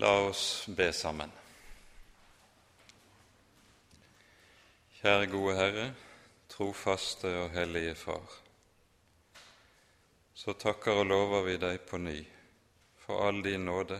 [0.00, 1.32] La oss be sammen.
[4.96, 5.88] Kjære gode Herre,
[6.48, 8.36] trofaste og hellige Far.
[10.32, 12.14] Så takker og lover vi deg på ny
[13.02, 13.98] for all din nåde,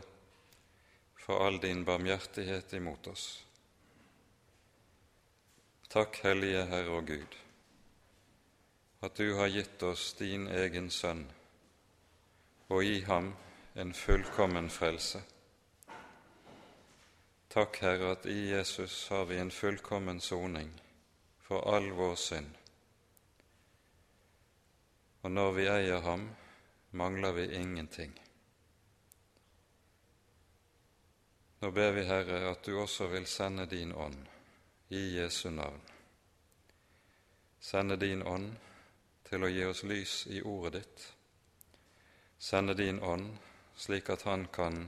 [1.21, 3.25] for all din barmhjertighet imot oss.
[5.91, 7.37] Takk, Hellige Herre og Gud,
[9.03, 11.27] at du har gitt oss din egen Sønn,
[12.71, 13.35] og i ham
[13.75, 15.21] en fullkommen frelse.
[17.51, 20.71] Takk, Herre, at i Jesus har vi en fullkommen soning
[21.39, 22.51] for all vår synd.
[25.21, 26.29] Og når vi eier ham,
[26.91, 28.13] mangler vi ingenting.
[31.61, 34.23] Nå ber vi, Herre, at du også vil sende din ånd
[34.89, 35.83] i Jesu navn.
[37.59, 38.55] Sende din ånd
[39.27, 41.11] til å gi oss lys i ordet ditt.
[42.39, 43.35] Sende din ånd
[43.75, 44.85] slik at Han kan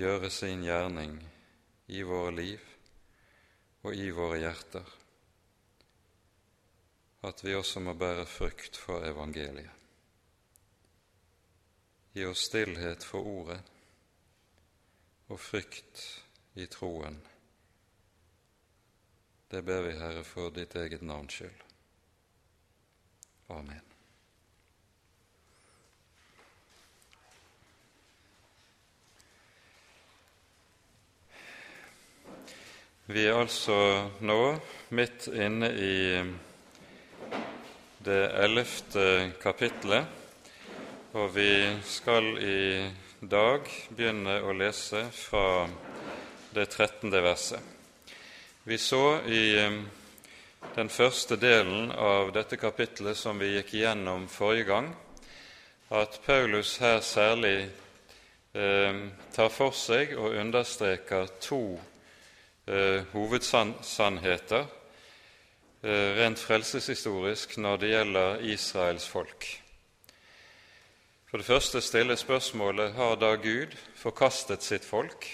[0.00, 1.18] gjøre sin gjerning
[1.92, 2.66] i våre liv
[3.84, 4.94] og i våre hjerter,
[7.28, 9.76] at vi også må bære frukt for evangeliet.
[12.16, 13.60] Gi oss stillhet for ordet
[15.30, 16.06] og frykt
[16.58, 17.20] i troen
[19.50, 21.62] det ber vi, Herre, for ditt eget navns skyld.
[23.50, 23.89] Amen.
[33.10, 33.74] Vi er altså
[34.22, 34.42] nå
[34.94, 35.94] midt inne i
[38.06, 39.06] det ellevte
[39.42, 40.06] kapitlet,
[41.18, 41.48] og vi
[41.90, 42.86] skal i
[43.18, 45.66] dag begynne å lese fra
[46.54, 47.58] det trettende verset.
[48.62, 49.82] Vi så i eh,
[50.78, 54.94] den første delen av dette kapitlet som vi gikk gjennom forrige gang,
[55.90, 57.56] at Paulus her særlig
[58.54, 61.64] eh, tar for seg og understreker to
[62.70, 64.64] eh, hovedsannheter
[65.82, 69.48] eh, rent frelseshistorisk når det gjelder Israels folk.
[71.30, 75.26] For det første stiller spørsmålet har da Gud forkastet sitt folk?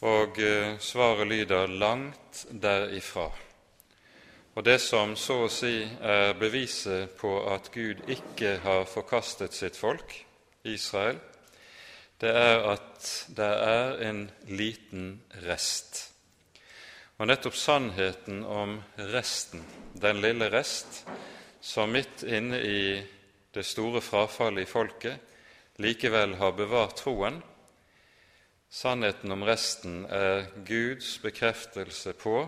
[0.00, 3.30] Og eh, svaret lyder langt derifra.
[4.56, 9.76] Og det som så å si er beviset på at Gud ikke har forkastet sitt
[9.76, 10.14] folk,
[10.64, 11.18] Israel,
[12.20, 15.08] det er at det er en liten
[15.46, 16.02] rest.
[17.16, 18.78] Og nettopp sannheten om
[19.12, 19.64] resten,
[19.96, 21.04] den lille rest,
[21.60, 22.80] som midt inne i
[23.56, 27.42] det store frafallet i folket likevel har bevart troen,
[28.76, 32.40] Sannheten om resten er Guds bekreftelse på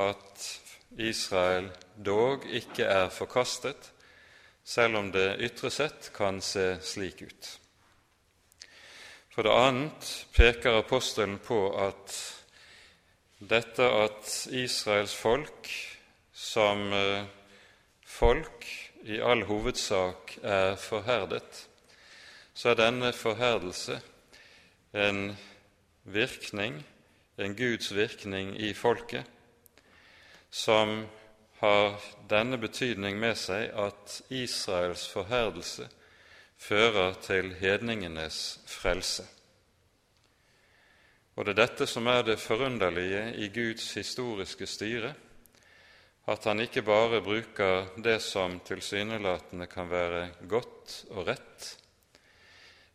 [0.00, 0.46] at
[0.98, 3.92] Israel dog ikke er forkastet,
[4.64, 7.50] selv om det ytre sett kan se slik ut.
[9.32, 12.16] For det annet peker apostelen på at
[13.40, 15.70] dette at Israels folk
[16.36, 17.24] som eh,
[18.04, 18.66] folk
[19.08, 21.62] i all hovedsak er forherdet,
[22.54, 23.96] så er denne forherdelse
[24.92, 25.22] en
[26.04, 26.82] virkning,
[27.40, 29.24] en Guds virkning i folket,
[30.50, 31.06] som
[31.64, 31.96] har
[32.28, 35.88] denne betydning med seg at Israels forherdelse
[36.62, 39.24] fører til hedningenes frelse.
[41.36, 45.14] Og det er dette som er det forunderlige i Guds historiske styre,
[46.28, 51.70] at han ikke bare bruker det som tilsynelatende kan være godt og rett.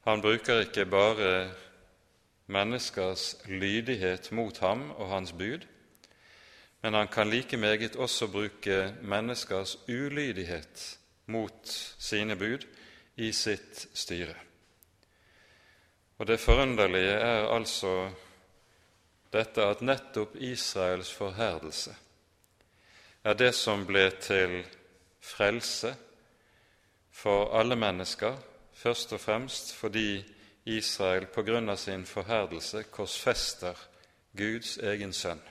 [0.08, 1.50] Han bruker ikke bare
[2.48, 5.66] menneskers lydighet mot ham og hans bud,
[6.82, 11.68] men han kan like meget også bruke menneskers ulydighet mot
[12.00, 12.64] sine bud
[13.18, 14.36] i sitt styre.
[16.18, 18.10] Og Det forunderlige er altså
[19.34, 21.96] dette at nettopp Israels forherdelse
[23.24, 24.62] er det som ble til
[25.20, 25.92] frelse
[27.12, 28.38] for alle mennesker,
[28.74, 30.24] først og fremst fordi
[30.66, 33.78] Israel på grunn av sin forherdelse korsfester
[34.38, 35.42] Guds egen sønn.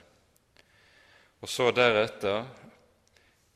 [1.41, 2.45] Og så deretter,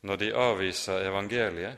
[0.01, 1.77] når de avviser evangeliet,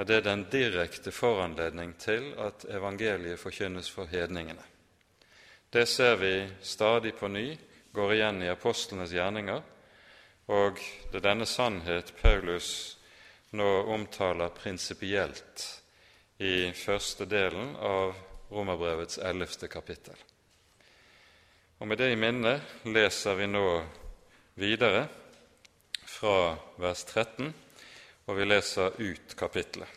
[0.00, 4.62] er det den direkte foranledning til at evangeliet forkynnes for hedningene.
[5.70, 7.58] Det ser vi stadig på ny
[7.92, 9.60] går igjen i apostlenes gjerninger,
[10.48, 10.80] og
[11.10, 12.96] det er denne sannhet Paulus
[13.52, 15.66] nå omtaler prinsipielt
[16.40, 18.16] i første delen av
[18.50, 20.16] Romerbrevets ellevte kapittel.
[21.78, 22.56] Og Med det i minne
[22.88, 23.66] leser vi nå
[24.56, 25.08] videre
[26.08, 27.52] fra vers 13,
[28.30, 29.88] og vi leser ut kapittelet.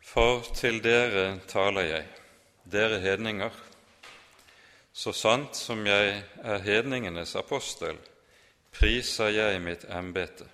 [0.00, 2.06] For til dere taler jeg,
[2.72, 3.52] dere hedninger,
[4.92, 7.98] så sant som jeg er hedningenes apostel,
[8.72, 10.48] priser jeg mitt embete.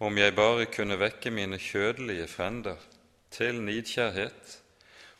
[0.00, 2.80] Om jeg bare kunne vekke mine kjødelige frender
[3.32, 4.56] til nidkjærhet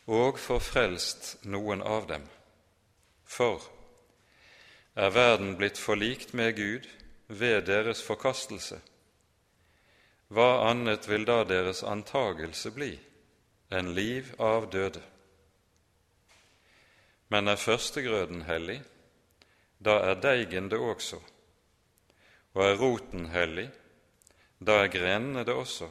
[0.09, 2.25] og få frelst noen av dem.
[3.25, 3.61] For
[4.97, 6.89] er verden blitt forlikt med Gud
[7.31, 8.81] ved deres forkastelse?
[10.31, 12.91] Hva annet vil da deres antagelse bli
[13.71, 15.01] enn liv av døde?
[17.31, 18.81] Men er førstegrøden hellig,
[19.79, 21.19] da er deigen det også,
[22.55, 23.69] og er roten hellig,
[24.59, 25.87] da er grenene det også.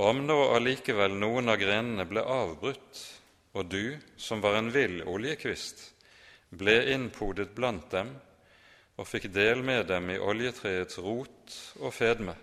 [0.00, 3.04] Om nå allikevel noen av grenene ble avbrutt,
[3.54, 5.82] og du, som var en vill oljekvist,
[6.50, 8.14] ble innpodet blant dem
[9.00, 12.34] og fikk del med dem i oljetreets rot og fedme,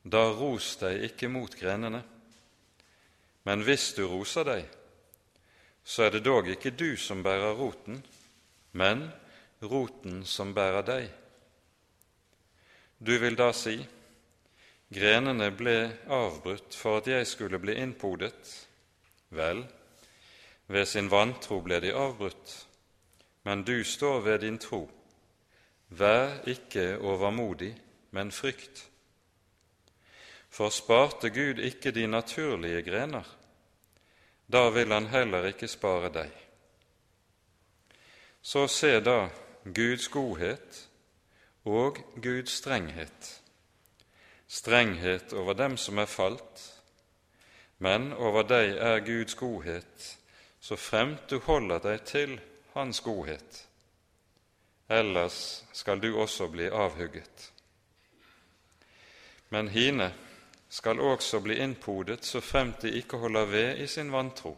[0.00, 2.00] da ros deg ikke mot grenene.
[3.44, 4.64] Men hvis du roser deg,
[5.84, 8.00] så er det dog ikke du som bærer roten,
[8.72, 9.04] men
[9.60, 11.06] roten som bærer deg.
[12.98, 13.76] Du vil da si,
[14.88, 15.78] grenene ble
[16.08, 18.40] avbrutt for at jeg skulle bli innpodet.
[19.36, 19.66] Vel,
[20.72, 22.60] ved sin vantro ble de avbrutt,
[23.44, 24.86] men du står ved din tro.
[25.88, 27.76] Vær ikke overmodig,
[28.10, 28.88] men frykt.
[30.48, 33.36] For sparte Gud ikke de naturlige grener,
[34.52, 36.30] da vil han heller ikke spare deg.
[38.42, 39.28] Så se da
[39.74, 40.88] Guds godhet
[41.64, 43.42] og Guds strenghet.
[44.48, 46.62] Strenghet over dem som er falt,
[47.78, 50.18] men over deg er Guds godhet,
[50.60, 52.40] så fremt du holder deg til
[52.74, 53.65] Hans godhet.
[54.88, 57.52] Ellers skal du også bli avhugget.
[59.48, 60.12] Men hine
[60.68, 64.56] skal også bli innpodet så fremt de ikke holder ved i sin vantro.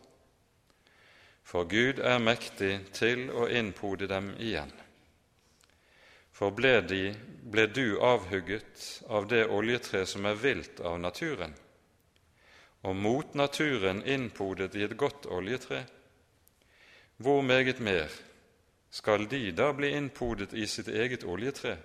[1.42, 4.72] For Gud er mektig til å innpode dem igjen.
[6.32, 11.54] For ble, de, ble du avhugget av det oljetre som er vilt av naturen,
[12.84, 15.86] og mot naturen innpodet i et godt oljetre,
[17.16, 18.12] hvor meget mer
[18.90, 21.76] skal de da bli innpodet i sitt eget oljetre,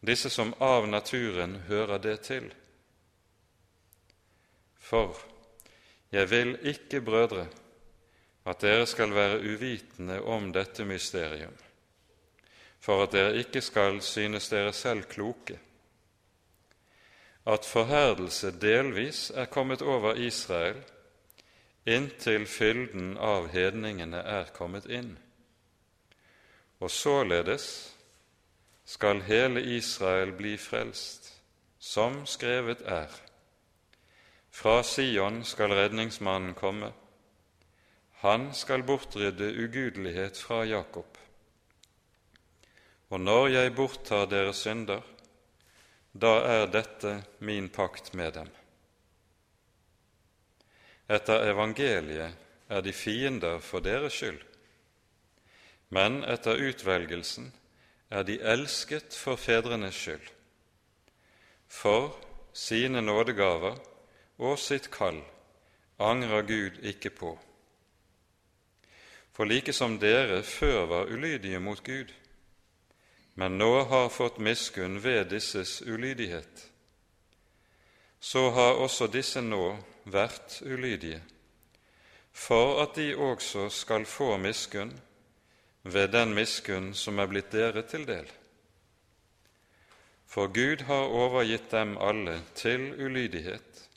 [0.00, 2.48] disse som av naturen hører det til?
[4.82, 5.16] For
[6.12, 7.46] jeg vil ikke, brødre,
[8.44, 11.54] at dere skal være uvitende om dette mysterium,
[12.80, 15.58] for at dere ikke skal synes dere selv kloke,
[17.46, 20.82] at forherdelse delvis er kommet over Israel
[21.86, 25.16] inntil fylden av hedningene er kommet inn.
[26.82, 27.94] Og således
[28.84, 31.28] skal hele Israel bli frelst,
[31.78, 33.06] som skrevet er.
[34.50, 36.90] Fra Sion skal redningsmannen komme.
[38.24, 41.18] Han skal bortrydde ugudelighet fra Jakob.
[43.10, 45.00] Og når jeg borttar deres synder,
[46.12, 48.48] da er dette min pakt med dem.
[51.08, 52.34] Etter evangeliet
[52.68, 54.40] er de fiender for deres skyld,
[55.92, 57.50] men etter utvelgelsen
[58.08, 60.24] er de elsket for fedrenes skyld.
[61.68, 62.14] For
[62.56, 63.76] sine nådegaver
[64.40, 65.20] og sitt kall
[66.00, 67.34] angrer Gud ikke på.
[69.32, 72.08] For like som dere før var ulydige mot Gud,
[73.34, 76.68] men nå har fått miskunn ved disses ulydighet,
[78.20, 81.22] så har også disse nå vært ulydige,
[82.32, 84.92] for at de også skal få miskunn
[85.82, 88.28] ved den miskunn som er blitt dere til del.
[90.26, 93.88] For Gud har overgitt dem alle til ulydighet,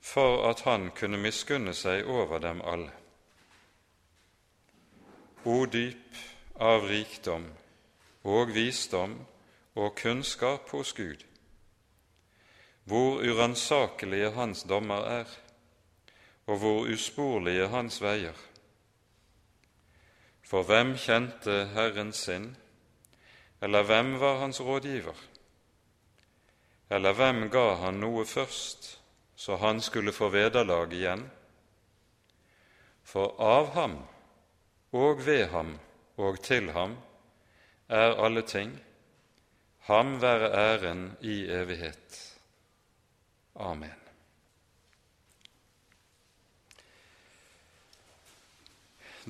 [0.00, 2.92] for at han kunne miskunne seg over dem alle.
[5.44, 6.18] O dyp
[6.60, 7.46] av rikdom
[8.28, 9.16] og visdom
[9.80, 11.24] og kunnskap hos Gud,
[12.84, 15.32] hvor uransakelige hans dommer er,
[16.46, 18.36] og hvor usporlige hans veier.
[20.50, 22.56] For hvem kjente Herren sin,
[23.62, 25.14] eller hvem var hans rådgiver?
[26.90, 28.88] Eller hvem ga han noe først,
[29.36, 31.22] så han skulle få vederlag igjen.
[33.06, 33.96] For av ham
[34.90, 35.76] og ved ham
[36.18, 36.98] og til ham
[37.88, 38.74] er alle ting,
[39.86, 42.20] ham være æren i evighet.
[43.54, 43.99] Amen.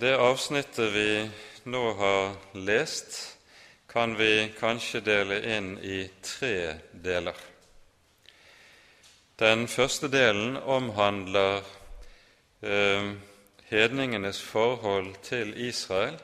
[0.01, 1.31] Det avsnittet vi
[1.69, 3.39] nå har lest,
[3.87, 7.37] kan vi kanskje dele inn i tre deler.
[9.37, 11.61] Den første delen omhandler
[12.65, 13.11] eh,
[13.69, 16.17] hedningenes forhold til Israel,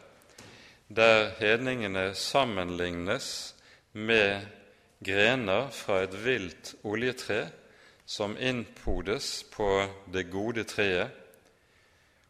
[0.89, 3.29] der hedningene sammenlignes
[3.93, 4.49] med
[5.05, 7.43] grener fra et vilt oljetre
[8.07, 9.71] som innpodes på
[10.17, 11.26] det gode treet,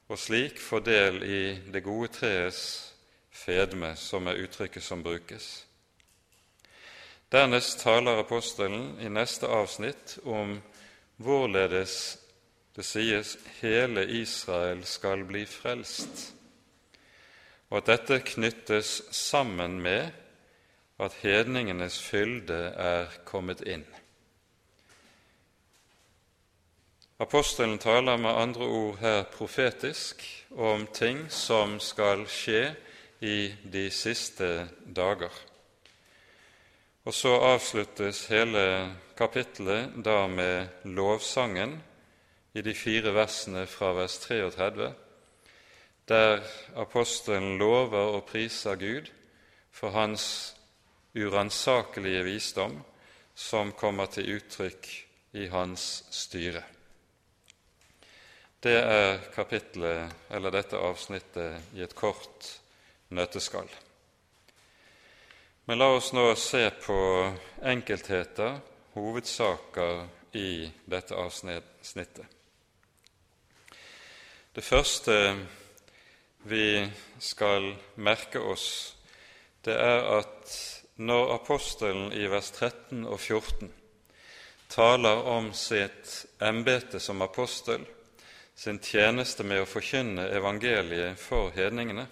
[0.08, 1.40] og slik får del i
[1.72, 2.92] det gode treets
[3.30, 5.66] fedme, som er uttrykket som brukes.
[7.32, 10.60] Dernest taler apostelen i neste avsnitt om
[11.18, 12.18] hvorledes
[12.76, 16.30] det sies hele Israel skal bli frelst,
[17.70, 20.12] og at dette knyttes sammen med
[21.02, 23.84] at hedningenes fylde er kommet inn.
[27.18, 30.20] Apostelen taler med andre ord her profetisk
[30.52, 32.74] om ting som skal skje
[33.24, 35.32] i de siste dager.
[37.08, 38.66] Og så avsluttes hele
[39.16, 41.78] kapittelet da med lovsangen
[42.52, 44.92] i de fire versene fra vers 33,
[46.12, 46.44] der
[46.76, 49.08] apostelen lover og priser Gud
[49.72, 50.52] for hans
[51.16, 52.82] uransakelige visdom
[53.34, 54.94] som kommer til uttrykk
[55.32, 56.75] i hans styre.
[58.66, 62.48] Det er kapitlet, eller dette avsnittet i et kort
[63.14, 63.68] nøtteskall.
[65.70, 66.96] Men la oss nå se på
[67.62, 68.56] enkeltheter,
[68.96, 70.00] hovedsaker,
[70.34, 72.26] i dette avsnittet.
[74.50, 75.14] Det første
[76.50, 76.90] vi
[77.22, 77.70] skal
[78.02, 78.96] merke oss,
[79.62, 80.56] det er at
[80.98, 83.70] når apostelen i vers 13 og 14
[84.74, 87.86] taler om sitt embete som apostel,
[88.56, 92.06] sin tjeneste med å forkynne evangeliet for hedningene,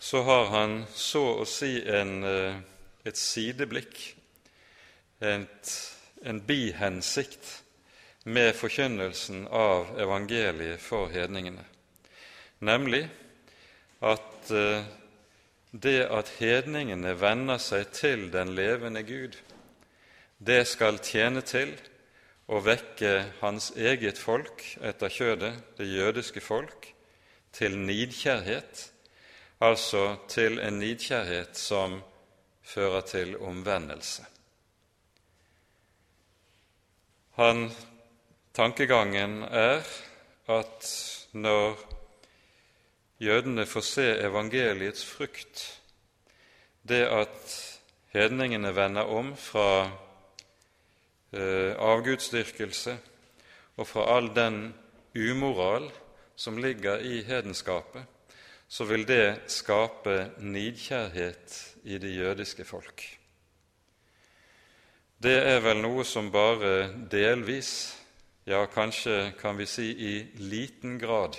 [0.00, 2.60] så har han så å si en, eh,
[3.04, 4.14] et sideblikk,
[5.20, 5.74] et,
[6.22, 7.58] en bihensikt,
[8.24, 11.64] med forkynnelsen av evangeliet for hedningene,
[12.60, 13.06] nemlig
[14.04, 14.84] at eh,
[15.72, 19.38] det at hedningene venner seg til den levende Gud,
[20.38, 21.72] det skal tjene til
[22.50, 26.88] å vekke hans eget folk etter kjødet, det jødiske folk,
[27.54, 28.82] til nidkjærhet,
[29.62, 32.00] altså til en nidkjærhet som
[32.66, 34.26] fører til omvendelse.
[37.38, 37.70] Han,
[38.54, 39.86] tankegangen er
[40.50, 40.90] at
[41.32, 41.78] når
[43.22, 45.66] jødene får se evangeliets frukt,
[46.82, 47.58] det at
[48.14, 49.90] hedningene vender om fra
[51.32, 52.96] avgudsdyrkelse
[53.76, 54.74] og fra all den
[55.14, 55.90] umoral
[56.36, 58.02] som ligger i hedenskapet,
[58.68, 63.02] så vil det skape nidkjærhet i det jødiske folk.
[65.20, 67.96] Det er vel noe som bare delvis,
[68.48, 71.36] ja, kanskje kan vi si i liten grad,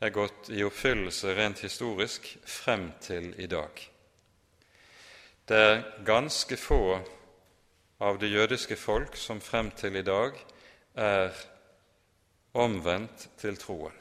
[0.00, 3.70] er gått i oppfyllelse rent historisk frem til i dag.
[5.46, 6.98] Det er ganske få
[7.98, 10.36] av det jødiske folk som frem til i dag
[10.94, 11.32] er
[12.56, 13.94] omvendt til troen.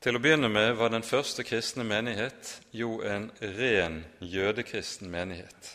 [0.00, 5.72] Til å begynne med var den første kristne menighet jo en ren jødekristen menighet.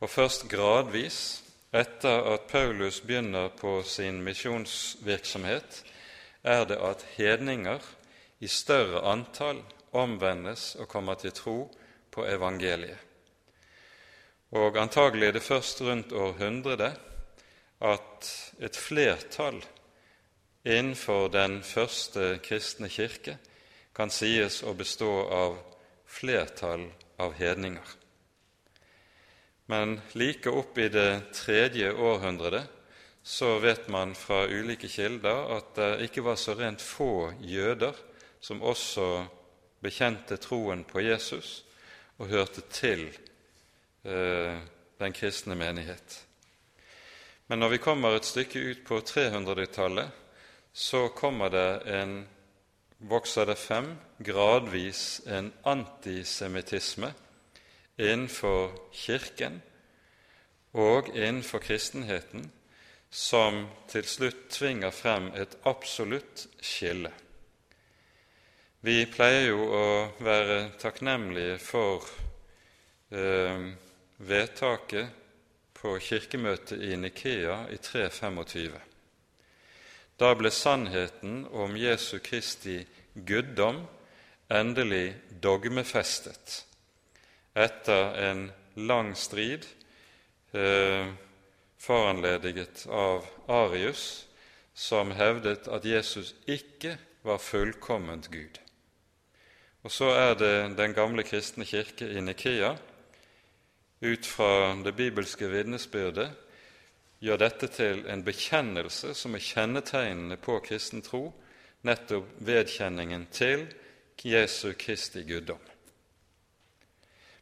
[0.00, 5.82] Og først gradvis, etter at Paulus begynner på sin misjonsvirksomhet,
[6.42, 7.82] er det at hedninger
[8.40, 9.60] i større antall
[9.92, 11.58] omvendes og kommer til tro
[12.10, 13.07] på evangeliet.
[14.56, 16.96] Og antagelig er det først rundt århundret
[17.84, 18.28] at
[18.64, 19.60] et flertall
[20.64, 23.36] innenfor den første kristne kirke
[23.94, 25.58] kan sies å bestå av
[26.08, 26.86] flertall
[27.20, 27.84] av hedninger.
[29.68, 32.72] Men like opp i det tredje århundret
[33.22, 37.92] så vet man fra ulike kilder at det ikke var så rent få jøder
[38.40, 39.26] som også
[39.84, 41.66] bekjente troen på Jesus
[42.16, 43.27] og hørte til Eh,
[44.98, 46.24] den kristne menighet.
[47.48, 50.10] Men når vi kommer et stykke ut på 300-tallet,
[50.72, 52.18] så kommer det en,
[52.98, 57.12] vokser det frem gradvis en antisemittisme
[57.98, 59.62] innenfor Kirken
[60.72, 62.50] og innenfor kristenheten
[63.10, 67.10] som til slutt tvinger frem et absolutt skille.
[68.84, 69.86] Vi pleier jo å
[70.22, 72.04] være takknemlige for
[73.10, 73.72] eh,
[74.18, 75.08] vedtaket
[75.78, 78.78] på kirkemøtet i Nikea i 325.
[80.18, 82.80] Da ble sannheten om Jesu Kristi
[83.14, 83.84] guddom
[84.50, 86.64] endelig dogmefestet
[87.58, 89.66] etter en lang strid
[90.52, 91.06] eh,
[91.78, 94.26] foranlediget av Arius,
[94.74, 96.96] som hevdet at Jesus ikke
[97.26, 98.58] var fullkomment Gud.
[99.86, 102.74] Og så er det den gamle kristne kirke i Nikea,
[104.00, 106.30] ut fra det bibelske vitnesbyrdet,
[107.18, 111.32] gjør dette til en bekjennelse som er kjennetegnende på kristen tro,
[111.86, 113.66] nettopp vedkjenningen til
[114.22, 115.62] Jesu Kristi guddom.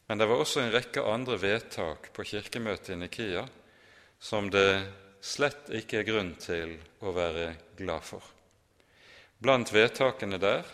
[0.06, 3.46] Men det var også en rekke andre vedtak på kirkemøtet i Nikia
[4.22, 4.70] som det
[5.20, 7.48] slett ikke er grunn til å være
[7.78, 8.22] glad for.
[9.42, 10.68] Blant vedtakene der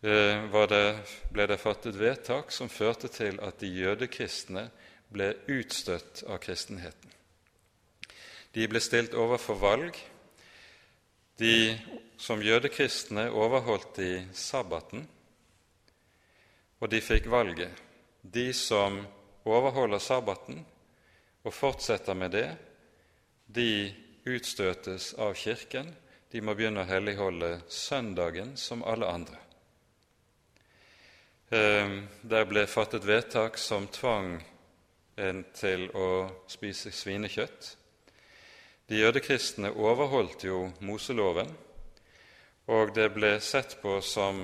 [0.00, 0.98] det,
[1.32, 4.68] ble det fattet vedtak som førte til at de jødekristne
[5.10, 7.10] ble utstøtt av kristenheten.
[8.54, 9.98] De ble stilt overfor valg.
[11.38, 11.78] De
[12.18, 15.04] som jødekristne overholdt de sabbaten,
[16.78, 17.70] og de fikk valget.
[18.22, 19.00] De som
[19.48, 20.62] overholder sabbaten
[21.44, 22.48] og fortsetter med det,
[23.46, 23.94] de
[24.28, 25.90] utstøtes av Kirken.
[26.28, 29.47] De må begynne å helligholde søndagen som alle andre.
[31.50, 34.34] Ehm, der ble fattet vedtak som tvang
[35.16, 37.68] en til å spise svinekjøtt.
[38.88, 41.48] De jødekristne overholdt jo Moseloven,
[42.68, 44.42] og det ble sett på som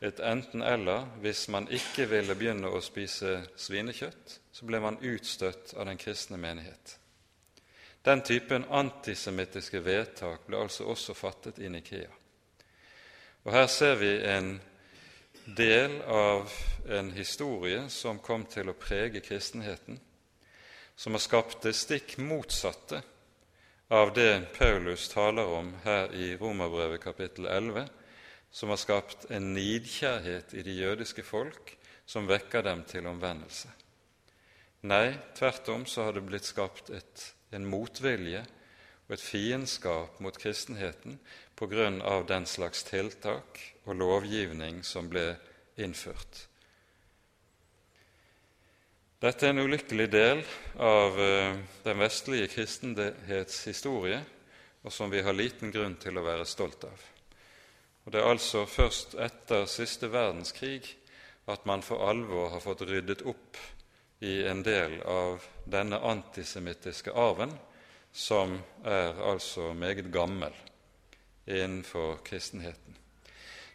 [0.00, 1.04] et enten-eller.
[1.20, 6.40] Hvis man ikke ville begynne å spise svinekjøtt, så ble man utstøtt av den kristne
[6.40, 6.96] menighet.
[8.04, 12.08] Den typen antisemittiske vedtak ble altså også fattet i Nikea.
[13.44, 14.54] Og Her ser vi en
[15.56, 16.52] del av
[16.88, 19.98] en historie som kom til å prege kristenheten,
[20.96, 23.00] som har skapt det stikk motsatte
[23.90, 27.88] av det Paulus taler om her i Romerbrevet kapittel 11,
[28.50, 31.74] som har skapt en nidkjærhet i de jødiske folk
[32.06, 33.70] som vekker dem til omvendelse.
[34.86, 38.44] Nei, tvert om så har det blitt skapt et, en motvilje
[39.08, 41.18] og et fiendskap mot kristenheten
[41.58, 45.34] på grunn av den slags tiltak og lovgivning som ble
[45.80, 46.46] innført.
[49.20, 50.38] Dette er en ulykkelig del
[50.80, 54.22] av eh, den vestlige kristenhets historie,
[54.80, 57.02] og som vi har liten grunn til å være stolt av.
[58.04, 60.80] Og Det er altså først etter siste verdenskrig
[61.52, 63.60] at man for alvor har fått ryddet opp
[64.24, 67.52] i en del av denne antisemittiske arven,
[68.12, 70.56] som er altså meget gammel
[71.46, 72.99] innenfor kristenheten.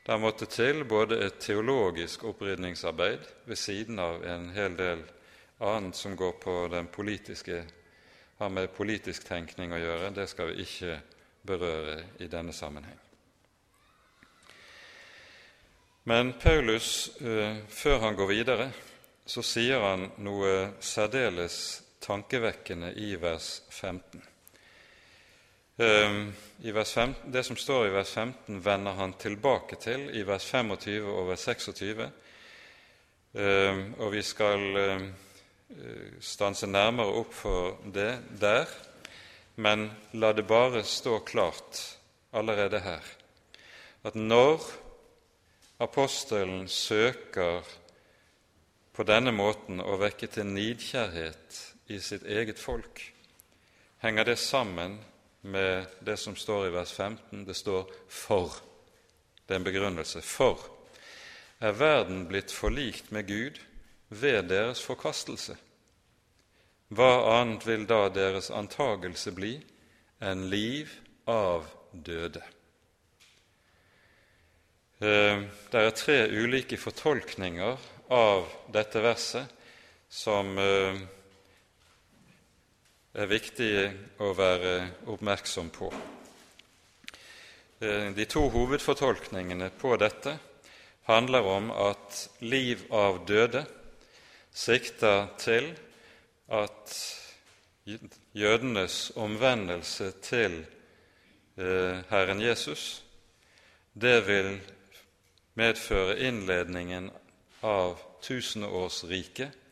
[0.06, 5.00] Det måtte til både et teologisk opprydningsarbeid ved siden av en hel del
[5.66, 7.64] annet som går på den politiske,
[8.38, 10.12] har med politisk tenkning å gjøre.
[10.14, 11.00] Det skal vi ikke
[11.42, 13.00] berøre i denne sammenheng.
[16.04, 18.70] Men Paulus, eh, før han går videre,
[19.26, 24.22] så sier han noe særdeles tankevekkende i vers 15.
[25.78, 26.34] Ehm,
[26.64, 30.46] I vers 15, det som står i vers 15, vender han tilbake til i vers
[30.48, 32.06] 25 og vers 26,
[33.36, 35.10] ehm, og vi skal ehm,
[36.22, 38.72] stanse nærmere opp for det der,
[39.56, 41.98] men la det bare stå klart
[42.32, 43.04] allerede her
[44.06, 44.62] at når
[45.80, 47.66] apostelen søker
[48.94, 51.58] på denne måten å vekke til nidkjærhet
[51.90, 53.02] i sitt eget folk,
[54.06, 55.00] henger det sammen
[55.46, 57.46] med det som står i vers 15.
[57.46, 58.62] Det står 'for'.
[59.48, 60.22] Det er en begrunnelse.
[60.22, 60.60] For
[61.62, 63.60] er verden blitt forlikt med Gud
[64.10, 65.58] ved deres forkastelse.
[66.88, 69.56] Hva annet vil da deres antagelse bli
[70.22, 70.92] enn liv
[71.28, 72.44] av døde?
[75.02, 77.78] Eh, det er tre ulike fortolkninger
[78.16, 79.50] av dette verset
[80.10, 81.02] som eh,
[83.16, 83.72] er viktig
[84.20, 84.74] å være
[85.08, 85.88] oppmerksom på.
[87.80, 90.36] Eh, de to hovedfortolkningene på dette
[91.08, 93.64] handler om at liv av døde
[94.56, 95.72] sikter til
[96.52, 96.96] at
[98.36, 100.60] jødenes omvendelse til
[101.56, 103.04] eh, Herren Jesus,
[103.94, 104.58] det vil
[105.56, 107.14] medføre innledningen
[107.64, 109.65] av tusenårsriket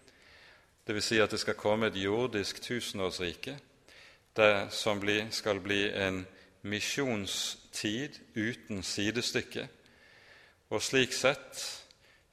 [0.88, 1.06] Dvs.
[1.06, 3.58] Si at det skal komme et jordisk tusenårsrike
[4.36, 6.26] det som skal bli en
[6.62, 9.67] misjonstid uten sidestykke,
[10.69, 11.84] og slik sett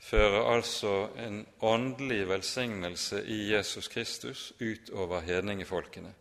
[0.01, 6.15] fører altså en åndelig velsignelse i Jesus Kristus utover hedningefolkene,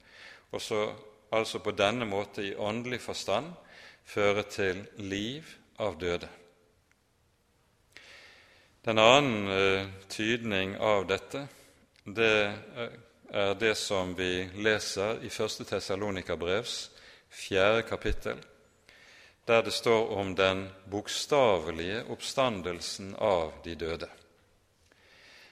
[0.51, 0.93] og så
[1.31, 3.53] altså på denne måte i åndelig forstand
[4.05, 5.45] føre til liv
[5.79, 6.27] av døde.
[8.85, 11.47] Den annen uh, tydning av dette
[12.15, 12.53] det
[13.29, 15.65] er det som vi leser i 1.
[15.69, 16.89] Tessalonika-brevs
[17.29, 18.39] fjerde kapittel,
[19.45, 24.09] der det står om den bokstavelige oppstandelsen av de døde.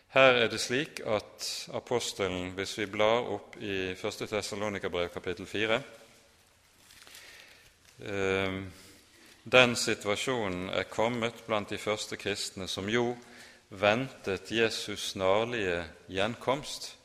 [0.10, 4.28] Her er det slik at apostelen, hvis vi blar opp i 1.
[4.30, 5.82] Tessalonika-brev kapittel 4
[8.00, 8.62] eh,
[9.44, 13.16] Den situasjonen er kommet blant de første kristne, som jo
[13.70, 16.98] ventet Jesus snarlige gjenkomst,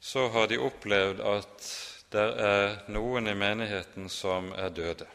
[0.00, 1.70] så har de opplevd at
[2.10, 5.06] det er noen i menigheten som er døde,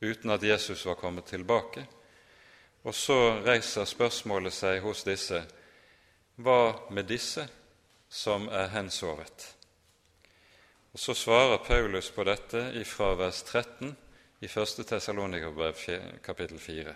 [0.00, 1.86] uten at Jesus var kommet tilbake.
[2.86, 5.40] Og så reiser spørsmålet seg hos disse
[6.36, 7.48] hva med disse
[8.08, 9.52] som er hensovet?
[10.92, 13.96] Og Så svarer Paulus på dette fra vers 13
[14.40, 14.86] i 1.
[14.86, 15.74] Tessalonikerbrev
[16.22, 16.94] kapittel 4.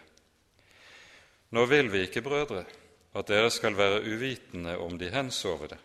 [1.51, 2.65] Nå vil vi ikke, brødre,
[3.15, 5.79] at dere skal være uvitende om de hensovede,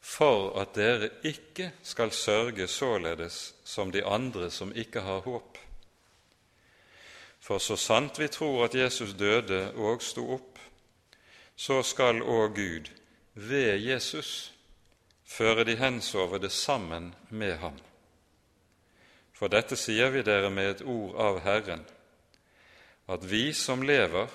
[0.00, 5.58] for at dere ikke skal sørge således som de andre som ikke har håp.
[7.40, 10.58] For så sant vi tror at Jesus døde og sto opp,
[11.56, 12.90] så skal òg Gud
[13.34, 14.52] ved Jesus
[15.24, 17.78] føre de hensovede sammen med ham.
[19.32, 21.84] For dette sier vi dere med et ord av Herren,
[23.08, 24.26] at vi som lever,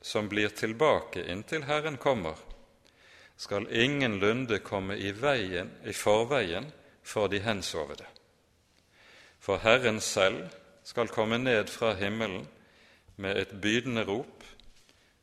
[0.00, 2.36] som blir tilbake inntil Herren kommer,
[3.36, 6.70] skal ingenlunde komme i, veien, i forveien
[7.02, 8.06] for de hensovede.
[9.38, 10.48] For Herren selv
[10.84, 12.46] skal komme ned fra himmelen
[13.16, 14.44] med et bydende rop,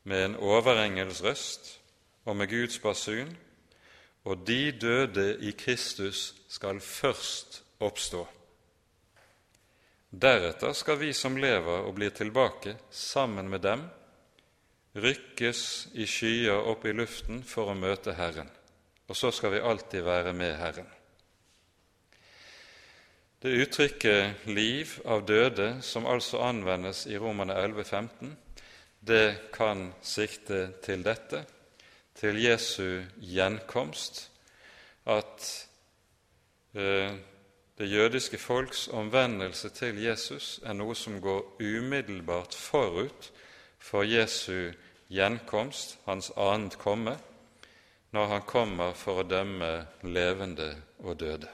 [0.03, 1.79] med en overengels røst
[2.25, 3.35] og med Guds basun,
[4.25, 8.25] og de døde i Kristus skal først oppstå.
[10.09, 13.83] Deretter skal vi som lever og blir tilbake, sammen med dem,
[14.95, 18.49] rykkes i skyer opp i luften for å møte Herren,
[19.08, 20.88] og så skal vi alltid være med Herren.
[23.41, 28.36] Det uttrykket 'liv av døde', som altså anvendes i Romane 11,15,
[29.08, 31.45] det kan sikte til dette,
[32.15, 34.31] til Jesu gjenkomst,
[35.05, 35.67] at
[36.73, 37.13] eh,
[37.77, 43.31] det jødiske folks omvendelse til Jesus er noe som går umiddelbart forut
[43.79, 44.71] for Jesu
[45.08, 47.18] gjenkomst, hans annet komme,
[48.15, 49.72] når han kommer for å dømme
[50.08, 50.72] levende
[51.04, 51.52] og døde.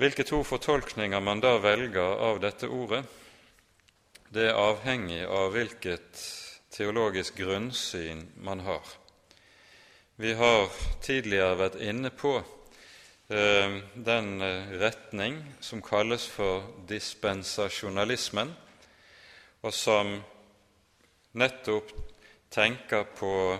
[0.00, 3.02] Hvilke to fortolkninger man da velger av dette ordet,
[4.32, 6.22] det er avhengig av hvilket
[6.72, 8.86] teologisk grunnsyn man har.
[10.20, 10.70] Vi har
[11.02, 18.52] tidligere vært inne på eh, den eh, retning som kalles for dispensasjonalismen,
[19.60, 20.20] og som
[21.32, 21.92] nettopp
[22.50, 23.58] tenker på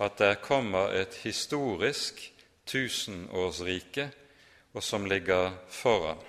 [0.00, 2.32] at der kommer et historisk
[2.66, 4.10] tusenårsrike,
[4.72, 6.20] og som ligger foran.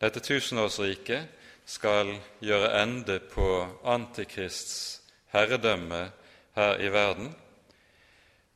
[0.00, 1.26] Dette tusenårsriket
[1.66, 5.00] skal gjøre ende på Antikrists
[5.34, 6.10] herredømme
[6.56, 7.34] her i verden,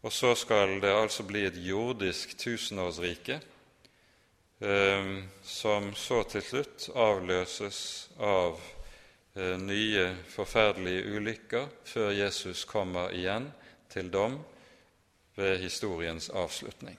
[0.03, 3.41] og så skal det altså bli et jordisk tusenårsrike,
[4.61, 5.11] eh,
[5.43, 7.83] som så til slutt avløses
[8.19, 8.59] av
[9.35, 13.47] nye forferdelige ulykker før Jesus kommer igjen
[13.91, 14.37] til dom
[15.37, 16.99] ved historiens avslutning.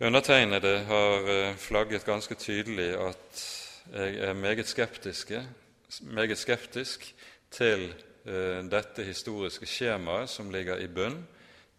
[0.00, 3.44] Undertegnede har eh, flagget ganske tydelig at
[3.92, 5.56] jeg er meget,
[6.02, 7.14] meget skeptisk
[7.50, 7.94] til
[8.28, 11.22] Eh, dette historiske skjemaet som ligger i bunn,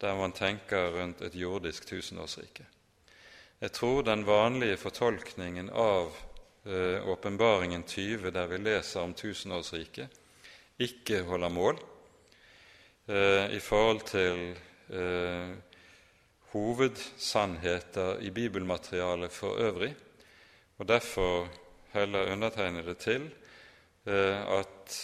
[0.00, 2.64] der man tenker rundt et jordisk tusenårsrike.
[3.60, 6.29] Jeg tror den vanlige fortolkningen av eh,
[7.04, 10.20] åpenbaringen 20, der vi leser om tusenårsriket,
[10.80, 11.78] ikke holder mål
[13.08, 14.56] eh, i forhold til
[14.96, 15.52] eh,
[16.52, 19.94] hovedsannheter i bibelmaterialet for øvrig,
[20.78, 21.48] og derfor
[21.92, 23.30] heller undertegnede til
[24.06, 25.00] eh, at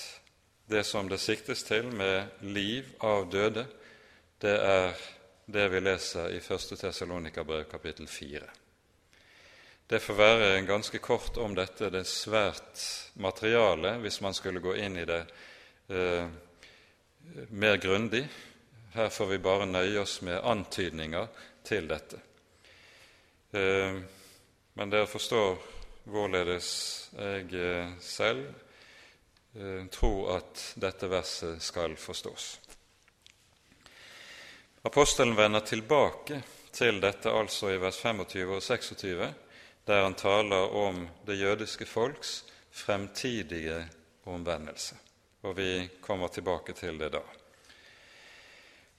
[0.70, 3.66] det som det siktes til med liv av døde,
[4.42, 4.96] det er
[5.46, 6.78] det vi leser i 1.
[6.80, 8.65] Tessalonika-brev kapittel 4.
[9.86, 11.90] Det får være ganske kort om dette.
[11.90, 12.82] Det er svært
[13.22, 15.22] materiale hvis man skulle gå inn i det
[15.88, 16.26] eh,
[17.54, 18.24] mer grundig.
[18.96, 21.28] Her får vi bare nøye oss med antydninger
[21.66, 22.20] til dette.
[23.54, 23.98] Eh,
[24.76, 25.58] men dere forstår
[26.10, 26.70] hvorledes
[27.14, 28.46] jeg eh, selv
[29.56, 32.60] Eh, tror at dette verset skal forstås.
[34.82, 39.30] Apostelen vender tilbake til dette altså i vers 25 og 26,
[39.86, 43.88] der han taler om det jødiske folks fremtidige
[44.24, 44.96] omvendelse.
[45.42, 47.22] Og vi kommer tilbake til det da.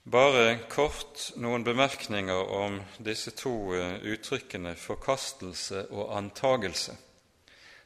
[0.07, 6.95] Bare kort noen bemerkninger om disse to eh, uttrykkene forkastelse og antagelse,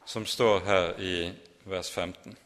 [0.06, 1.32] som står her i
[1.66, 2.36] vers 15.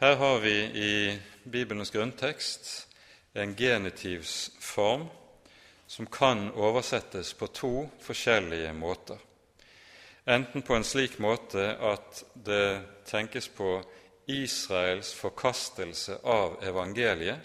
[0.00, 1.18] Her har vi i
[1.50, 2.88] Bibelens grunntekst
[3.34, 5.08] en genitivsform
[5.94, 9.18] som kan oversettes på to forskjellige måter.
[10.26, 13.76] Enten på en slik måte at det tenkes på
[14.26, 17.38] Israels forkastelse av evangeliet,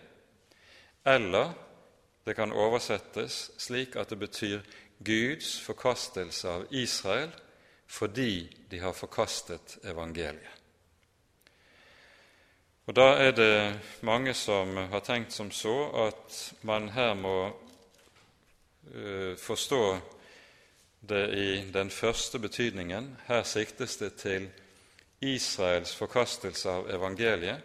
[1.06, 1.54] eller
[2.26, 4.66] det kan oversettes slik at det betyr
[4.98, 7.30] Guds forkastelse av Israel
[7.86, 10.58] fordi de har forkastet evangeliet.
[12.90, 17.52] Og Da er det mange som har tenkt som så at man her må
[19.38, 19.84] forstå
[21.00, 23.18] det i den første betydningen.
[23.28, 24.50] Her siktes det til
[25.22, 27.62] Israels forkastelse av evangeliet,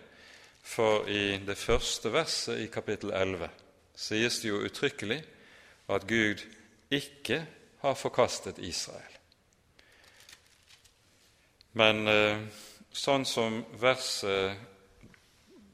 [0.63, 3.51] for i det første verset i kapittel 11
[3.95, 5.21] sies det jo uttrykkelig
[5.93, 6.41] at Gud
[6.91, 7.45] ikke
[7.83, 9.19] har forkastet Israel.
[11.75, 12.41] Men eh,
[12.95, 14.57] sånn som verset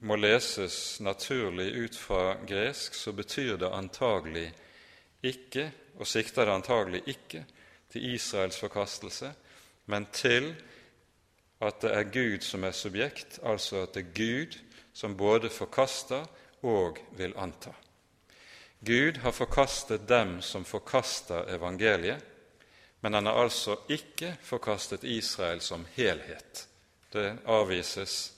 [0.00, 4.48] må leses naturlig ut fra gresk, så betyr det antagelig
[5.22, 7.44] ikke, og sikter det antagelig ikke,
[7.90, 9.32] til Israels forkastelse,
[9.86, 10.54] men til
[11.60, 14.58] at det er Gud som er subjekt, altså at det er Gud
[14.94, 16.24] som både forkaster
[16.62, 17.72] og vil anta.
[18.80, 22.24] Gud har forkastet dem som forkaster evangeliet,
[23.00, 26.66] men han har altså ikke forkastet Israel som helhet.
[27.12, 28.32] Det avvises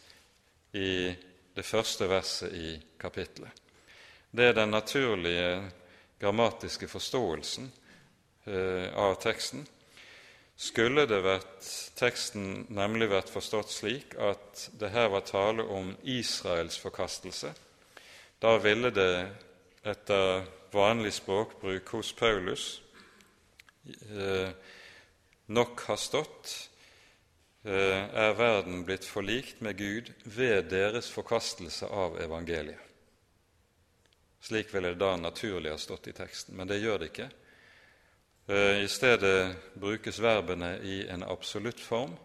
[0.73, 1.15] i
[1.55, 3.51] det første verset i kapittelet.
[4.33, 5.71] Det er den naturlige
[6.23, 7.71] grammatiske forståelsen
[8.47, 9.67] eh, av teksten.
[10.57, 11.67] Skulle det vært
[11.99, 17.51] teksten nemlig vært forstått slik at det her var tale om Israels forkastelse,
[18.43, 19.15] da ville det
[19.83, 22.67] etter vanlig språkbruk hos Paulus
[23.87, 24.55] eh,
[25.53, 26.53] nok ha stått
[27.67, 32.92] eh, er verden blitt forlikt med Gud ved deres forkastelse av evangeliet.
[34.43, 37.29] Slik ville det da naturlig ha stått i teksten, men det gjør det ikke.
[38.51, 42.17] Eh, I stedet brukes verbene i en absolutt form,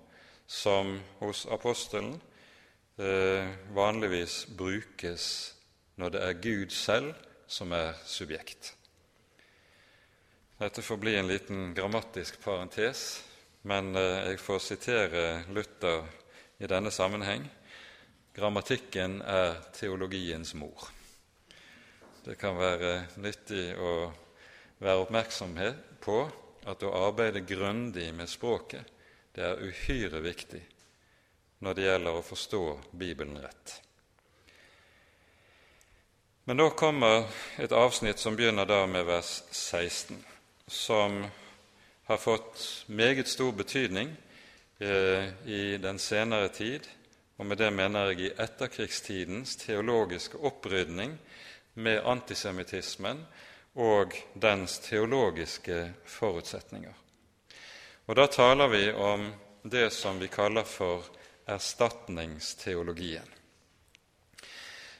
[0.47, 2.15] som hos apostelen
[2.97, 5.27] eh, vanligvis brukes
[5.95, 7.13] når det er Gud selv
[7.47, 8.73] som er subjekt.
[10.57, 13.23] Dette får bli en liten grammatisk parentes,
[13.61, 16.07] men eh, jeg får sitere Luther
[16.57, 17.45] i denne sammenheng.
[18.33, 20.96] Grammatikken er teologiens mor.
[22.27, 23.91] Det kan være nyttig å
[24.83, 25.53] være oppmerksom
[26.03, 26.15] på
[26.67, 28.83] at å arbeide grundig med språket
[29.31, 30.59] det er uhyre viktig
[31.63, 32.61] når det gjelder å forstå
[32.99, 33.77] Bibelen rett.
[36.43, 37.31] Men nå kommer
[37.63, 40.19] et avsnitt som begynner da med vers 16,
[40.67, 41.21] som
[42.11, 44.11] har fått meget stor betydning
[44.83, 46.91] eh, i den senere tid,
[47.39, 51.15] og med det mener jeg i etterkrigstidens teologiske opprydning
[51.77, 53.21] med antisemittismen
[53.77, 56.93] og dens teologiske forutsetninger.
[58.07, 61.05] Og Da taler vi om det som vi kaller for
[61.47, 63.27] erstatningsteologien.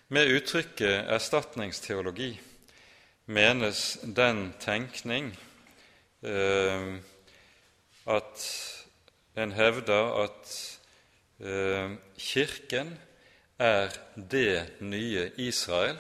[0.07, 2.39] Med uttrykket erstatningsteologi
[3.25, 5.33] menes den tenkning
[6.23, 6.95] eh,
[8.07, 8.45] at
[9.35, 10.53] en hevder at
[11.39, 12.93] eh, Kirken
[13.59, 15.97] er det nye Israel,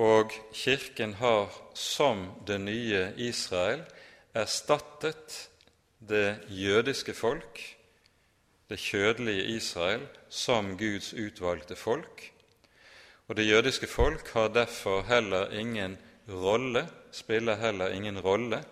[0.00, 3.82] og Kirken har som det nye Israel
[4.32, 5.50] erstattet
[6.00, 7.60] det jødiske folk,
[8.70, 12.22] det kjødelige Israel, som Guds utvalgte folk.
[13.28, 18.62] Og det jødiske folk har derfor heller ingen rolle, spiller heller ingen rolle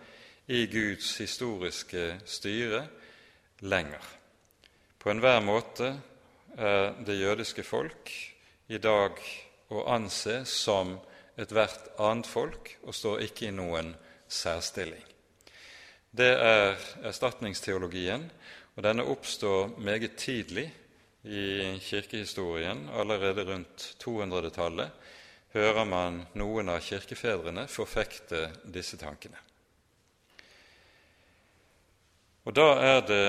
[0.46, 2.86] i Guds historiske styre
[3.60, 4.06] lenger.
[4.98, 5.92] På enhver måte
[6.56, 8.14] er det jødiske folk
[8.68, 9.20] i dag
[9.68, 10.96] å anse som
[11.38, 13.92] ethvert annet folk og står ikke i noen
[14.28, 15.04] særstilling.
[16.10, 16.74] Det er
[17.06, 18.24] erstatningsteologien,
[18.76, 20.66] og denne oppstår meget tidlig
[21.22, 22.86] i kirkehistorien.
[22.88, 24.90] Allerede rundt 200-tallet
[25.54, 29.38] hører man noen av kirkefedrene forfekte disse tankene.
[32.48, 33.24] Og Da er det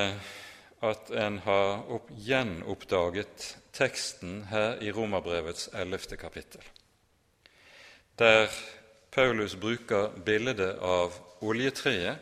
[0.79, 6.63] at en har opp, gjenoppdaget teksten her i Romerbrevets ellevte kapittel
[8.19, 8.47] der
[9.11, 12.17] Paulus bruker bildet av oljetreet,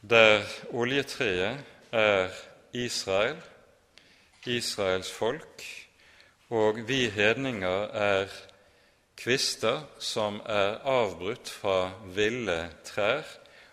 [0.00, 2.30] der oljetreet er
[2.72, 3.40] Israel,
[4.46, 5.64] Israels folk,
[6.50, 8.28] og vi hedninger er
[9.20, 13.26] kvister som er avbrutt fra ville trær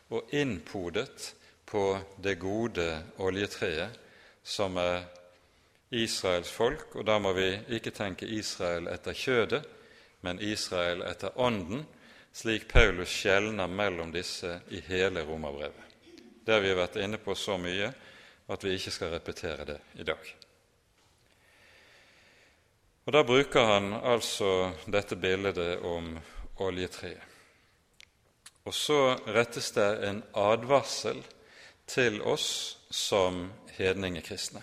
[0.09, 1.33] og innpodet
[1.67, 1.85] på
[2.23, 3.95] det gode oljetreet,
[4.43, 5.03] som er
[5.91, 9.63] Israels folk, og da må vi ikke tenke Israel etter kjødet,
[10.21, 11.85] men Israel etter ånden,
[12.31, 15.85] slik Paulus skjelner mellom disse i hele romerbrevet.
[16.45, 17.91] Det har vi vært inne på så mye
[18.47, 20.35] at vi ikke skal repetere det i dag.
[23.07, 26.17] Og Da bruker han altså dette bildet om
[26.59, 27.23] oljetreet.
[28.67, 31.21] Og så rettes det en advarsel
[31.87, 32.49] til oss
[32.91, 33.45] som
[33.77, 34.59] hedningekristne.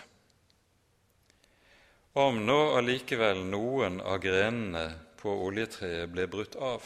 [2.13, 4.85] Om nå allikevel noen av grenene
[5.25, 6.85] på oljetreet ble brutt av,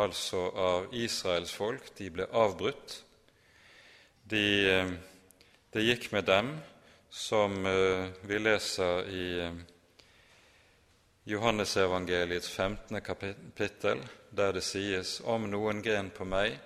[0.00, 3.02] altså av Israels folk, de ble avbrutt,
[4.32, 4.92] de eh,
[5.70, 6.54] det gikk med dem,
[7.10, 9.60] som eh, vi leser i eh,
[11.30, 13.00] Johannesevangeliets 15.
[13.04, 16.56] kapittel, der det sies om noen gren på meg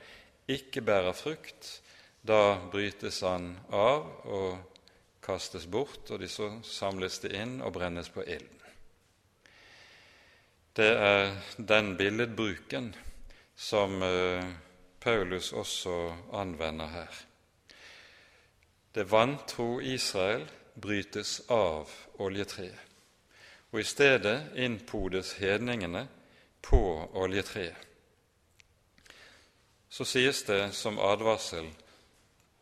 [0.47, 1.81] ikke bærer frukt,
[2.23, 4.85] da brytes han av og
[5.25, 8.64] kastes bort, og de så samles det inn og brennes på ilden.
[10.77, 12.95] Det er den billedbruken
[13.57, 14.45] som eh,
[15.01, 17.21] Paulus også anvender her.
[18.95, 22.81] Det vantro Israel brytes av oljetreet,
[23.71, 26.09] og i stedet innpodes hedningene
[26.63, 26.81] på
[27.23, 27.79] oljetreet.
[29.89, 31.69] Så sies det som advarsel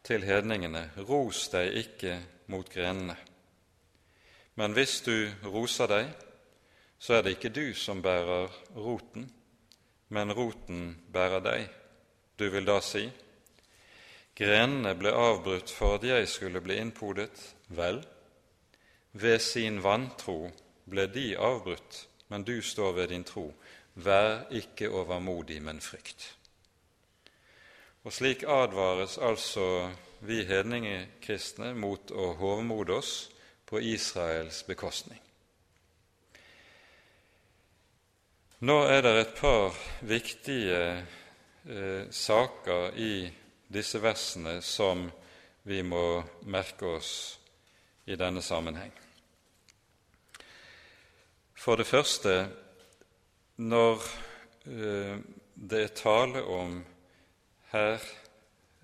[0.04, 2.18] til hedningene, ros deg ikke
[2.52, 3.16] mot grenene.
[4.54, 6.12] Men hvis du roser deg,
[7.02, 9.26] så er det ikke du som bærer roten,
[10.14, 11.64] men roten bærer deg.
[12.38, 13.08] Du vil da si:"
[14.38, 17.54] Grenene ble avbrutt for at jeg skulle bli innpodet.
[17.68, 17.98] Vel,
[19.12, 20.50] ved sin vantro
[20.88, 23.52] ble de avbrutt, men du står ved din tro.
[23.94, 26.36] Vær ikke overmodig, men frykt.
[28.04, 33.30] Og Slik advares altså vi hedningekristne mot å hovmode oss
[33.66, 35.21] på Israels bekostning.
[38.62, 39.74] Nå er det et par
[40.06, 40.82] viktige
[41.66, 43.24] eh, saker i
[43.74, 45.08] disse versene som
[45.66, 47.40] vi må merke oss
[48.06, 48.92] i denne sammenheng.
[51.58, 52.36] For det første,
[53.58, 54.06] når
[54.70, 55.18] eh,
[55.58, 56.78] det er tale om
[57.74, 57.98] her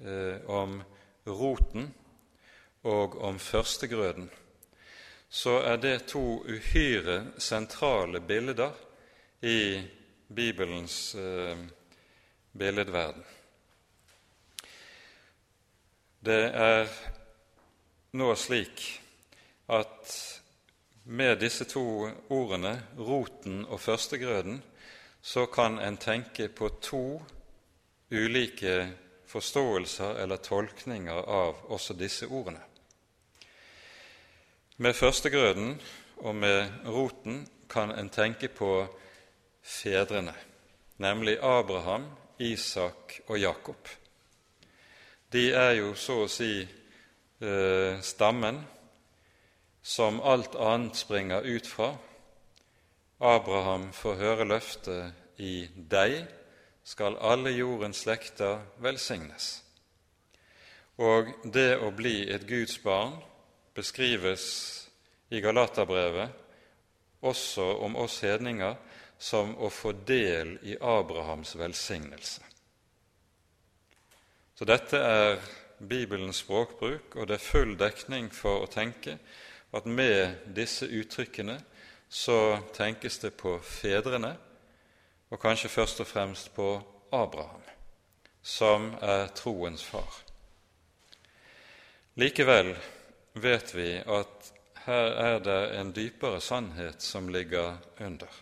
[0.03, 0.81] eh, om
[1.23, 1.93] roten
[2.83, 4.27] og om førstegrøden,
[5.31, 8.88] så er det to uhyre sentrale bilder
[9.41, 9.83] i
[10.29, 11.59] Bibelens eh,
[12.53, 13.25] billedverden.
[16.21, 16.89] Det er
[18.19, 18.83] nå slik
[19.71, 20.15] at
[21.05, 24.63] med disse to ordene, roten og førstegrøden,
[25.23, 27.23] så kan en tenke på to
[28.11, 28.89] ulike
[29.29, 32.61] forståelser eller tolkninger av også disse ordene.
[34.77, 35.81] Med førstegrøden
[36.17, 38.87] og med roten kan en tenke på
[39.69, 40.35] fedrene,
[40.97, 43.97] nemlig Abraham, Isak og Jakob
[45.33, 48.63] de er jo så å si eh, stammen
[49.85, 51.93] som alt annet springer ut fra.
[53.21, 56.25] Abraham får høre løftet 'I deg
[56.85, 59.63] skal alle jordens slekter velsignes'.
[60.99, 63.21] Og det å bli et Guds barn
[63.75, 64.89] beskrives
[65.31, 66.33] i Galaterbrevet
[67.23, 68.75] også om oss hedninger
[69.19, 72.43] som å få del i Abrahams velsignelse.
[74.55, 75.41] Så dette er
[75.79, 79.19] Bibelens språkbruk, og det er full dekning for å tenke
[79.75, 81.59] at med disse uttrykkene
[82.09, 84.33] så tenkes det på fedrene,
[85.29, 86.71] og kanskje først og fremst på
[87.13, 87.63] Abraham,
[88.43, 90.23] som er troens far.
[92.19, 92.73] Likevel
[93.39, 94.53] vet vi at
[94.89, 98.33] her er det en dypere sannhet som ligger under.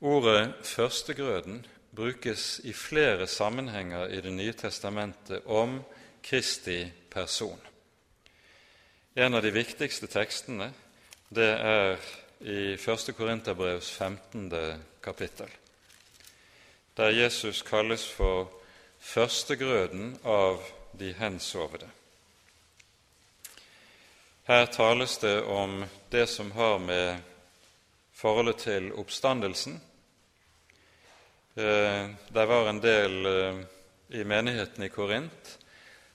[0.00, 5.80] Ordet førstegrøden brukes i flere sammenhenger i Det nye testamentet om
[6.22, 7.58] Kristi person.
[9.16, 10.68] En av de viktigste tekstene
[11.34, 11.98] det er
[12.40, 13.10] i 1.
[13.16, 14.52] Korinterbrevs 15.
[15.02, 15.50] kapittel,
[16.96, 18.46] der Jesus kalles for
[18.98, 20.62] førstegrøden av
[20.98, 21.90] de hensovede.
[24.46, 27.18] Her tales det om det som har med
[28.14, 29.80] forholdet til oppstandelsen
[31.58, 33.60] det var en del eh,
[34.08, 35.58] i menigheten i Korint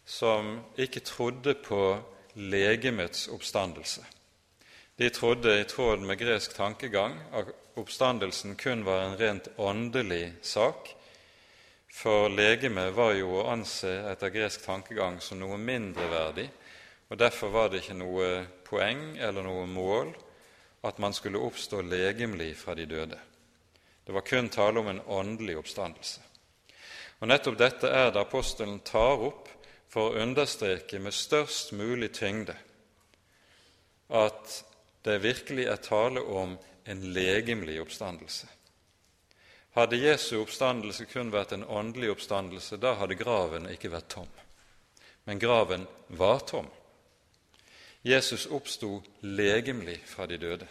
[0.06, 1.98] som ikke trodde på
[2.34, 4.06] legemets oppstandelse.
[4.96, 10.94] De trodde i tråd med gresk tankegang at oppstandelsen kun var en rent åndelig sak,
[11.91, 16.48] for legemet var jo å anse etter gresk tankegang som noe mindreverdig,
[17.10, 18.32] og derfor var det ikke noe
[18.64, 20.16] poeng eller noe mål
[20.88, 23.20] at man skulle oppstå legemlig fra de døde.
[24.06, 26.22] Det var kun tale om en åndelig oppstandelse.
[27.20, 29.47] Og Nettopp dette er det apostelen tar opp
[29.88, 32.56] for å understreke med størst mulig tyngde
[34.14, 34.60] at
[35.04, 38.47] det virkelig er tale om en legemlig oppstandelse.
[39.74, 44.30] Hadde Jesu oppstandelse kun vært en åndelig oppstandelse, da hadde graven ikke vært tom.
[45.26, 46.68] Men graven var tom.
[48.04, 50.68] Jesus oppsto legemlig fra de døde.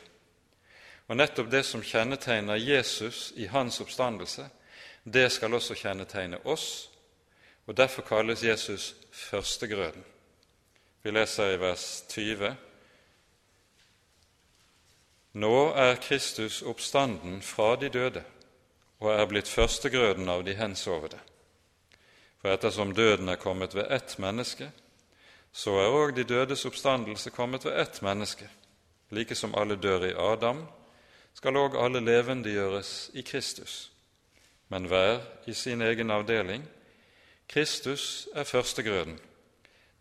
[1.08, 4.46] Og nettopp det som kjennetegner Jesus i hans oppstandelse,
[5.04, 6.90] det skal også kjennetegne oss,
[7.66, 10.04] og derfor kalles Jesus førstegrøden.
[11.02, 12.54] Vi leser i vers 20.
[15.32, 18.22] Nå er Kristus oppstanden fra de døde
[19.02, 21.18] og er blitt førstegrøden av de hensovede.
[22.38, 24.70] For ettersom døden er kommet ved ett menneske,
[25.52, 28.48] så er òg de dødes oppstandelse kommet ved ett menneske.
[29.10, 30.62] Like som alle dør i Adam,
[31.34, 33.90] skal òg alle levendegjøres i Kristus,
[34.68, 36.64] men hver i sin egen avdeling.
[37.48, 39.18] Kristus er førstegrøden.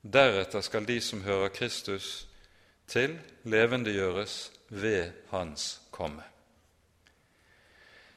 [0.02, 2.28] Deretter skal de som hører Kristus
[2.88, 6.24] til, levendegjøres ved Hans komme.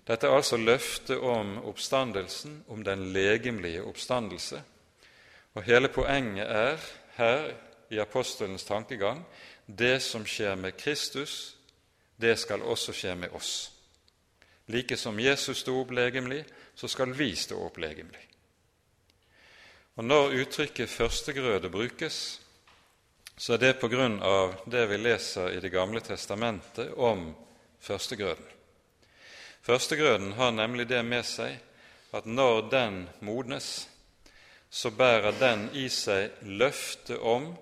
[0.06, 4.62] Dette er altså løftet om oppstandelsen, om den legemlige oppstandelse.
[5.54, 6.76] Og hele poenget er
[7.16, 7.52] her
[7.90, 9.24] i apostelens tankegang
[9.66, 11.56] det som skjer med Kristus,
[12.16, 13.70] det skal også skje med oss.
[14.66, 16.44] Like som Jesus sto opp legemlig,
[16.74, 18.22] så skal vi stå opp legemlig.
[19.94, 22.40] Og Når uttrykket 'førstegrøde' brukes,
[23.36, 27.34] så er det på grunn av det vi leser i Det gamle testamentet om
[27.80, 28.46] førstegrøden.
[29.62, 31.58] Førstegrøden har nemlig det med seg
[32.12, 33.88] at når den modnes,
[34.70, 37.56] så bærer den i seg løftet om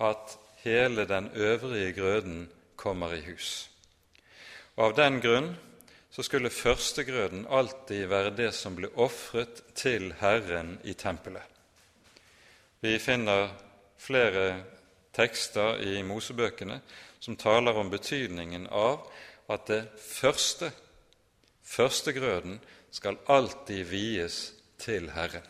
[0.00, 2.48] at hele den øvrige grøden
[2.86, 3.66] kommer i hus.
[4.76, 5.50] Og Av den grunn
[6.14, 11.44] så skulle førstegrøden alltid være det som ble ofret til Herren i tempelet.
[12.80, 13.50] Vi finner
[13.98, 14.46] flere
[15.16, 16.78] tekster i Mosebøkene
[17.20, 19.08] som taler om betydningen av
[19.52, 20.70] at det første,
[21.64, 22.60] førstegrøden,
[22.96, 24.36] skal alltid vies
[24.80, 25.44] til Herren.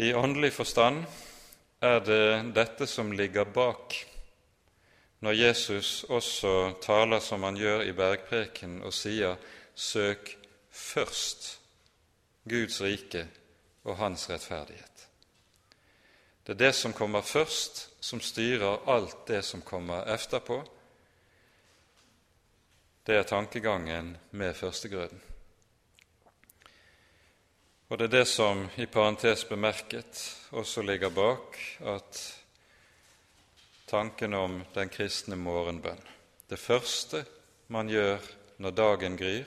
[0.00, 1.02] I åndelig forstand
[1.84, 3.98] er det dette som ligger bak
[5.20, 9.36] når Jesus også taler som han gjør i bergpreken og sier
[9.74, 10.36] 'søk
[10.70, 11.60] først
[12.48, 13.28] Guds rike
[13.84, 15.06] og Hans rettferdighet'.
[16.46, 20.62] Det er det som kommer først, som styrer alt det som kommer etterpå.
[23.06, 25.22] Det er tankegangen med førstegrøden.
[27.88, 32.42] Og det er det som i parentes bemerket også ligger bak at
[33.86, 36.02] tanken om den kristne morgenbønn.
[36.48, 37.24] Det første
[37.68, 38.22] man gjør
[38.58, 39.46] når dagen gryr,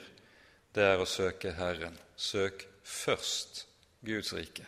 [0.74, 1.98] det er å søke Herren.
[2.16, 3.66] Søk først
[4.06, 4.66] Guds rike.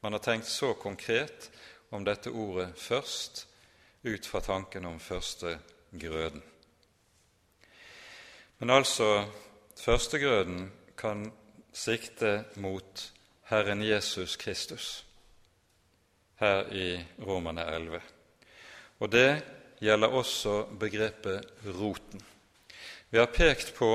[0.00, 1.50] Man har tenkt så konkret
[1.90, 3.46] om dette ordet 'først'
[4.02, 5.58] ut fra tanken om første
[5.92, 6.42] grøden.
[8.58, 9.26] Men altså,
[9.76, 11.32] førstegrøden kan
[11.72, 15.04] sikte mot Herren Jesus Kristus
[16.36, 18.00] her i Romane 11.
[18.98, 19.42] Og det
[19.80, 21.46] gjelder også begrepet
[21.78, 22.22] roten.
[23.10, 23.92] Vi har pekt på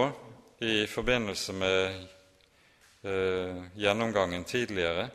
[0.64, 2.06] i forbindelse med
[3.04, 5.10] eh, gjennomgangen tidligere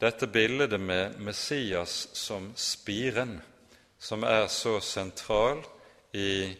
[0.00, 3.34] dette bildet med Messias som spiren,
[3.98, 5.60] som er så sentral
[6.16, 6.56] i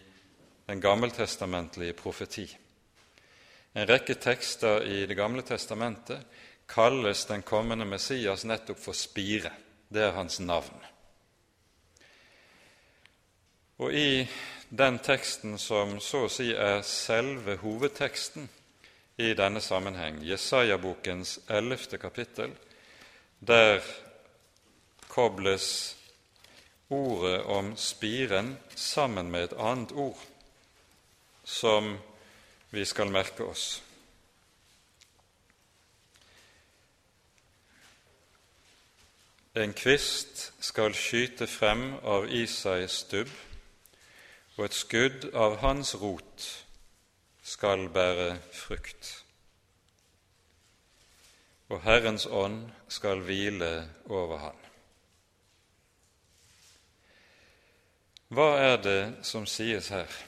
[0.66, 2.44] den gammeltestamentlige profeti.
[3.72, 6.20] En rekke tekster i Det gamle testamentet
[6.68, 9.52] kalles den kommende Messias nettopp for spire.
[9.88, 10.89] Det er hans navn.
[13.80, 14.28] Og i
[14.68, 18.44] den teksten som så å si er selve hovedteksten
[19.20, 22.52] i denne sammenheng, Jesaja-bokens ellevte kapittel,
[23.40, 23.80] der
[25.08, 25.96] kobles
[26.92, 30.20] ordet om spiren sammen med et annet ord
[31.44, 31.94] som
[32.70, 33.80] vi skal merke oss.
[39.56, 43.30] En kvist skal skyte frem av Isais stubb,
[44.60, 46.46] og et skudd av hans rot
[47.42, 49.24] skal bære frukt.
[51.72, 54.66] Og Herrens ånd skal hvile over han.
[58.28, 60.20] Hva er det som sies her?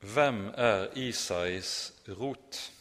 [0.00, 2.72] hvem er Isais rot?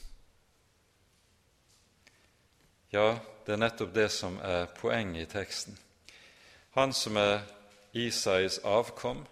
[2.92, 5.78] Ja, det er nettopp det som er poenget i teksten.
[6.78, 7.44] Han som er
[7.94, 9.26] Isais avkom,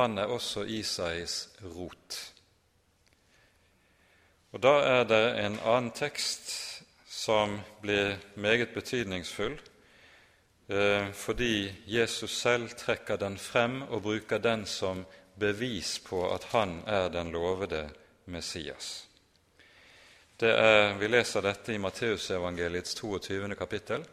[0.00, 2.18] han er også Isais rot.
[4.52, 6.52] Og Da er det en annen tekst
[7.06, 9.58] som blir meget betydningsfull,
[10.68, 15.04] eh, fordi Jesus selv trekker den frem og bruker den som
[15.38, 17.90] bevis på at han er den lovede
[18.26, 19.08] Messias.
[20.40, 23.54] Er, Vi leser dette i Matteusevangeliets 22.
[23.54, 24.04] kapittel.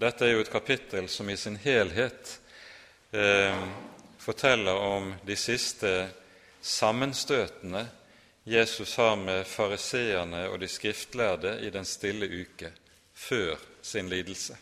[0.00, 2.30] Dette er jo et kapittel som i sin helhet
[3.12, 3.56] eh,
[4.16, 5.90] forteller om de siste
[6.64, 7.82] sammenstøtene
[8.48, 12.72] Jesus har med fariseerne og de skriftlærde i den stille uke
[13.12, 14.56] før sin lidelse.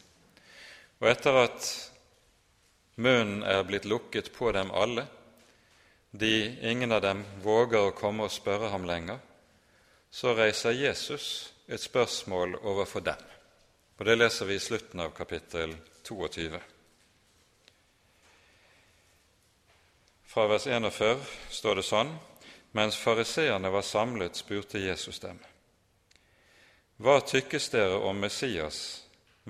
[0.98, 1.70] Og etter at
[2.98, 5.06] munnen er blitt lukket på dem alle,
[6.10, 6.34] de
[6.66, 9.22] ingen av dem våger å komme og spørre ham lenger,
[10.10, 13.37] så reiser Jesus et spørsmål overfor dem.
[13.98, 15.72] Og Det leser vi i slutten av kapittel
[16.06, 16.58] 22.
[20.22, 22.12] Fra vers 41 står det sånn
[22.78, 25.40] mens fariseerne var samlet, spurte Jesus dem.
[27.02, 28.78] Hva tykkes dere om Messias,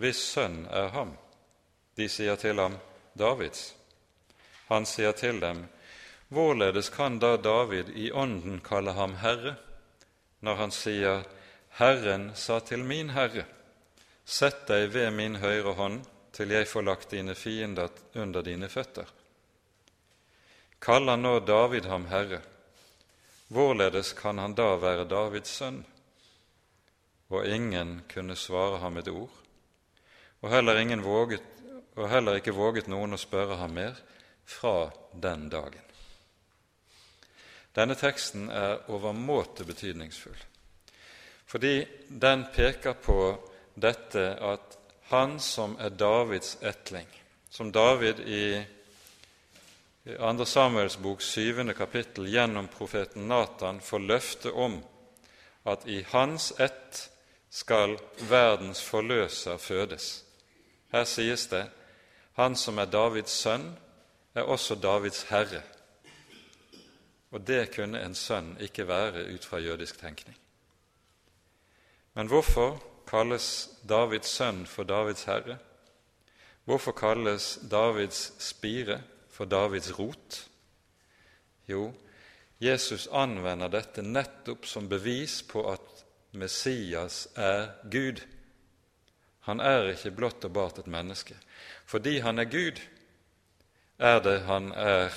[0.01, 1.13] hvis sønn er ham?
[2.01, 2.79] De sier til ham,
[3.13, 3.75] Davids.
[4.73, 5.67] Han sier til dem,
[6.33, 9.59] Hvorledes kan da David i ånden kalle ham Herre,
[10.41, 11.23] når han sier,
[11.77, 13.45] Herren sa til min Herre,
[14.29, 16.03] Sett deg ved min høyre hånd
[16.37, 17.89] til jeg får lagt dine fiender
[18.21, 19.09] under dine føtter.
[20.85, 22.43] Kaller nå David ham Herre,
[23.49, 25.81] hvorledes kan han da være Davids sønn?
[27.33, 29.33] Og ingen kunne svare ham et ord,
[30.45, 31.43] og heller, våget,
[31.97, 33.97] og heller ikke våget noen å spørre ham mer
[34.45, 35.85] fra den dagen.
[37.73, 40.39] Denne teksten er overmåte betydningsfull,
[41.49, 43.23] fordi den peker på
[43.81, 47.09] dette at han som er Davids etling,
[47.51, 48.43] som David i
[50.05, 50.45] 2.
[50.45, 51.75] Samuels bok 7.
[51.77, 54.79] kapittel gjennom profeten Natan får løfte om
[55.69, 57.11] at i hans ett
[57.51, 57.99] skal
[58.29, 60.25] verdens forløser fødes.
[60.93, 61.67] Her sies det
[62.39, 63.73] han som er Davids sønn,
[64.35, 65.63] er også Davids herre.
[67.35, 70.37] Og det kunne en sønn ikke være ut fra jødisk tenkning.
[72.15, 72.79] Men hvorfor
[73.09, 75.59] kalles Davids sønn for Davids herre?
[76.69, 79.01] Hvorfor kalles Davids spire
[79.33, 80.43] for Davids rot?
[81.69, 81.93] Jo,
[82.61, 86.05] Jesus anvender dette nettopp som bevis på at
[86.37, 88.21] Messias er Gud.
[89.49, 91.37] Han er ikke blott og bart et menneske.
[91.89, 92.81] Fordi han er Gud,
[93.99, 95.15] er det han er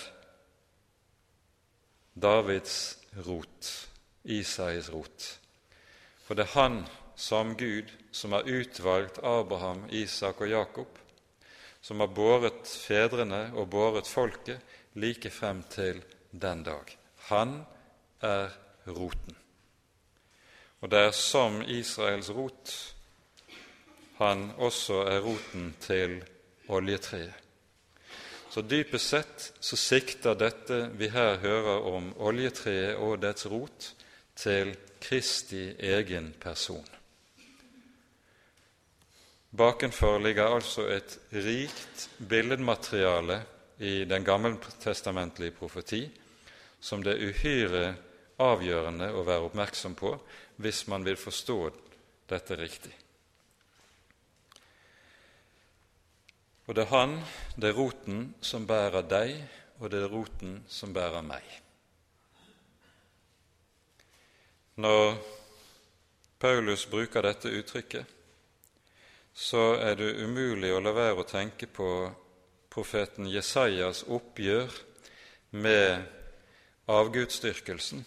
[2.16, 3.89] Davids rot,
[4.24, 5.28] Isais rot.
[6.24, 6.84] For det er han
[7.22, 10.97] som Gud, som har utvalgt Abraham, Isak og Jakob,
[11.82, 16.01] som har båret fedrene og båret folket like frem til
[16.32, 16.97] den dag.
[17.30, 17.59] Han
[18.26, 18.49] er
[18.88, 19.38] roten.
[20.82, 22.74] Og det er som Israels rot
[24.17, 26.19] han også er roten til
[26.69, 27.38] oljetreet.
[28.51, 33.93] Så dypest sett så sikter dette vi her hører om oljetreet og dets rot,
[34.36, 37.01] til Kristi egen person.
[39.52, 43.41] Bakenfor ligger altså et rikt billedmateriale
[43.84, 46.06] i den gammeltestamentlige profeti
[46.80, 47.84] som det er uhyre
[48.41, 50.16] avgjørende å være oppmerksom på
[50.62, 51.58] hvis man vil forstå
[52.32, 52.93] dette riktig.
[56.70, 57.18] Og det er han,
[57.58, 59.34] det er roten, som bærer deg,
[59.82, 61.43] og det er roten som bærer meg.
[64.80, 65.18] Når
[66.39, 68.20] Paulus bruker dette uttrykket,
[69.34, 71.90] så er det umulig å la være å tenke på
[72.72, 74.72] profeten Jesajas oppgjør
[75.52, 76.04] med
[76.92, 78.06] avgudsdyrkelsen,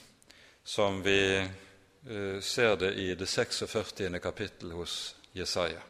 [0.64, 4.20] som vi uh, ser det i det 46.
[4.22, 5.80] kapittel hos Jesaja.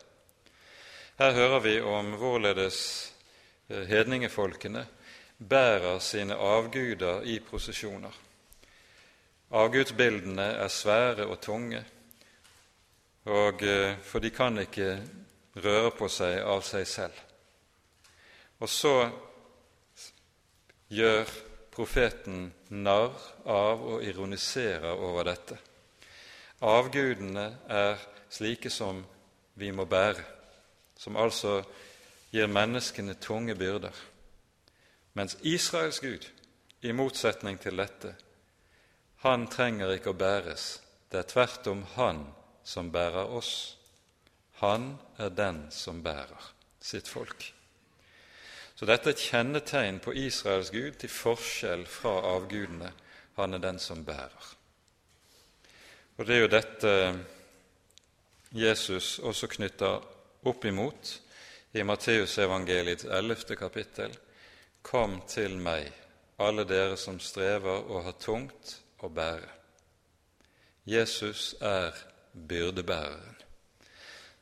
[1.18, 2.78] Her hører vi om hvorledes
[3.70, 4.86] uh, hedningefolkene
[5.38, 8.22] bærer sine avguder i prosesjoner.
[9.54, 11.84] Avgudsbildene er svære og tunge,
[13.24, 14.96] og, uh, for de kan ikke
[15.54, 17.18] røre på seg av seg selv.
[18.62, 18.94] Og så
[20.94, 21.30] gjør
[21.74, 23.14] profeten narr
[23.50, 25.58] av og ironiserer over dette.
[26.64, 27.98] Avgudene er
[28.30, 29.02] slike som
[29.58, 30.22] vi må bære,
[30.96, 31.60] som altså
[32.34, 33.94] gir menneskene tunge byrder.
[35.14, 36.26] Mens Israels Gud,
[36.82, 38.14] i motsetning til dette,
[39.24, 40.80] han trenger ikke å bæres,
[41.10, 42.24] det er tvert om han
[42.66, 43.76] som bærer oss.
[44.64, 46.50] Han er den som bærer
[46.80, 47.44] sitt folk.
[48.74, 52.90] Så dette er et kjennetegn på Israels Gud til forskjell fra avgudene.
[53.36, 54.50] Han er den som bærer.
[56.16, 56.92] Og det er jo dette
[58.54, 60.02] Jesus også knytter
[60.46, 61.12] opp imot
[61.74, 63.56] i Matteusevangeliets 11.
[63.58, 64.14] kapittel.
[64.82, 65.90] Kom til meg,
[66.38, 69.50] alle dere som strever og har tungt å bære.
[70.86, 71.96] Jesus er
[72.34, 73.43] byrdebæreren,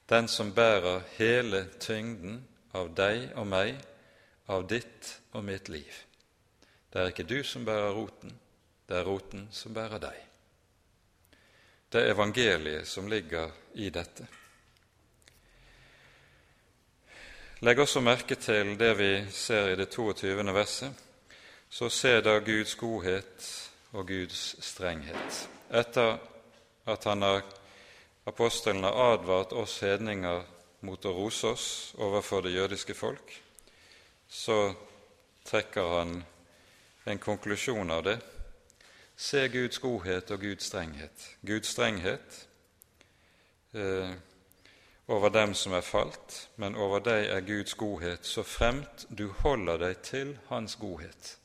[0.08, 2.42] den som bærer hele tyngden
[2.74, 3.76] av deg og meg,
[4.48, 5.92] av ditt og mitt liv.
[6.92, 8.34] Det er ikke du som bærer roten,
[8.88, 10.18] det er roten som bærer deg.
[11.92, 14.26] Det er evangeliet som ligger i dette.
[17.62, 20.54] Legg også merke til det vi ser i det 22.
[20.54, 21.02] verset.
[21.70, 23.50] Så ser da Guds godhet
[23.92, 25.48] og Guds strenghet.
[25.70, 26.18] Etter
[26.86, 27.44] at han har,
[28.24, 30.42] apostelen har advart oss hedninger
[30.86, 31.66] mot å rose oss
[31.98, 33.34] overfor det jødiske folk,
[34.28, 34.74] så
[35.44, 36.22] trekker han
[37.04, 38.18] en konklusjon av det.
[39.16, 41.28] Se Guds godhet og Guds strenghet.
[41.42, 42.38] Guds strenghet
[43.74, 44.14] eh,
[45.06, 49.82] over dem som er falt, men over deg er Guds godhet så fremt du holder
[49.82, 51.36] deg til Hans godhet.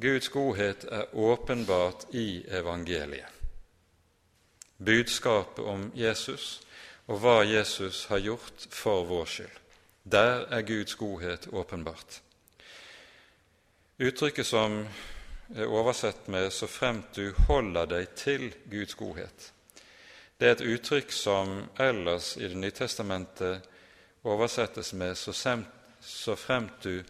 [0.00, 3.33] Guds godhet er åpenbart i evangeliet.
[4.84, 6.60] Budskapet om Jesus
[7.06, 9.58] og hva Jesus har gjort for vår skyld.
[10.04, 12.20] Der er Guds godhet åpenbart.
[13.98, 14.86] Uttrykket som
[15.54, 19.52] er oversett med 'så fremt du holder deg til Guds godhet',
[20.40, 23.62] det er et uttrykk som ellers i Det nye testamentet
[24.24, 27.02] oversettes med 'så fremt du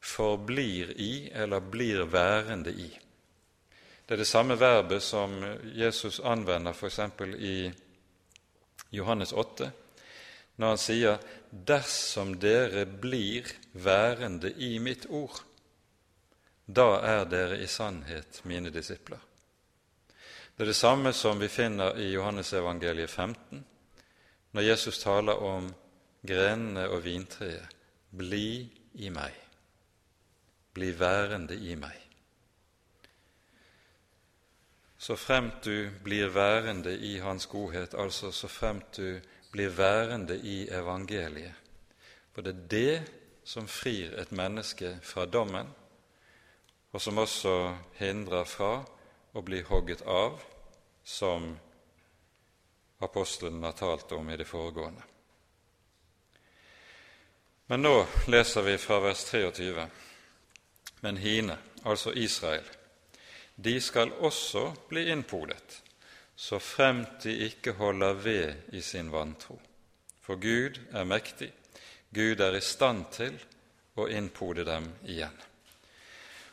[0.00, 2.98] forblir i' eller 'blir værende i'.
[4.10, 6.98] Det er det samme verbet som Jesus anvender f.eks.
[7.38, 7.70] i
[8.90, 9.68] Johannes 8,
[10.56, 15.44] når han sier 'dersom dere blir værende i mitt ord',
[16.66, 19.22] da er dere i sannhet mine disipler.
[20.56, 23.64] Det er det samme som vi finner i Johannesevangeliet 15,
[24.52, 25.74] når Jesus taler om
[26.26, 27.76] grenene og vintreet.
[28.10, 29.34] Bli i meg.
[30.74, 32.09] Bli værende i meg.
[35.00, 39.20] Så fremt du blir værende i Hans godhet, altså så fremt du
[39.50, 41.54] blir værende i evangeliet.
[42.34, 43.12] For det er det
[43.44, 45.70] som frir et menneske fra dommen,
[46.92, 47.54] og som også
[47.96, 48.82] hindrer fra
[49.32, 50.36] å bli hogget av,
[51.04, 51.54] som
[53.00, 55.06] apostelen har talt om i det foregående.
[57.72, 57.94] Men nå
[58.28, 59.88] leser vi fra vers 23.
[61.00, 62.68] Men hine, altså Israel,
[63.62, 65.82] de skal også bli innpodet,
[66.36, 69.58] så fremt de ikke holder ved i sin vantro.
[70.24, 71.52] For Gud er mektig,
[72.14, 73.36] Gud er i stand til
[74.00, 75.36] å innpode dem igjen.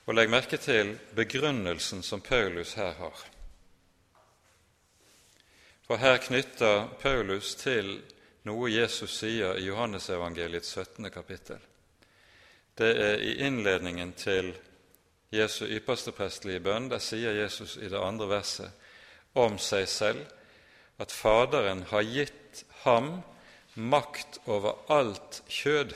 [0.07, 3.23] Og Legg merke til begrunnelsen som Paulus her har.
[5.87, 8.01] For her knytter Paulus til
[8.47, 11.09] noe Jesus sier i Johannesevangeliets 17.
[11.11, 11.59] kapittel.
[12.75, 14.51] Det er i innledningen til
[15.31, 16.89] Jesu ypperste prestelige bønn.
[16.89, 18.71] Der sier Jesus i det andre verset
[19.37, 20.23] om seg selv
[20.97, 23.21] at Faderen har gitt ham
[23.77, 25.93] makt over alt kjød,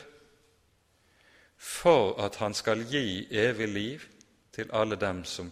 [1.57, 4.05] for at han skal gi evig liv
[4.53, 5.51] til alle dem som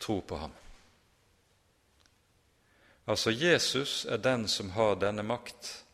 [0.00, 0.52] tror på ham.
[3.06, 5.84] Altså Jesus er den som har denne makt.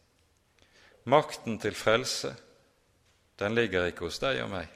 [1.05, 2.35] Makten til frelse,
[3.39, 4.69] den ligger ikke hos deg og meg.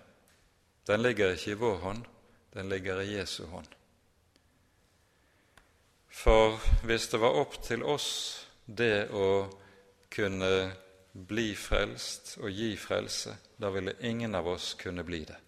[0.88, 2.04] Den ligger ikke i vår hånd,
[2.52, 3.68] den ligger i Jesu hånd.
[6.12, 8.08] For hvis det var opp til oss
[8.66, 9.48] det å
[10.12, 10.50] kunne
[11.12, 15.38] bli frelst og gi frelse, da ville ingen av oss kunne bli det.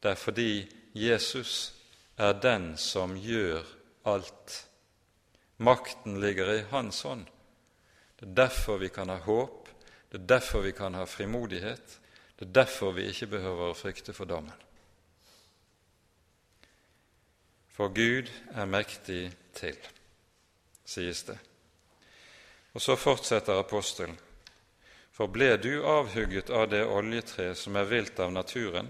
[0.00, 0.50] Det er fordi
[0.92, 1.72] Jesus
[2.20, 3.64] er den som gjør
[4.04, 4.58] alt.
[5.56, 7.24] Makten ligger i Hans hånd.
[8.20, 9.68] Det er derfor vi kan ha håp,
[10.10, 11.98] det er derfor vi kan ha frimodighet,
[12.38, 14.63] det er derfor vi ikke behøver å frykte for dommen.
[17.74, 19.78] For Gud er mektig til,
[20.86, 21.38] sies det.
[22.74, 24.14] Og så fortsetter apostelen.
[25.14, 28.88] For ble du avhugget av det oljetre som er vilt av naturen,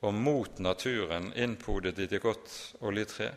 [0.00, 2.50] og mot naturen innpodet i det godt
[2.86, 3.32] oljetre,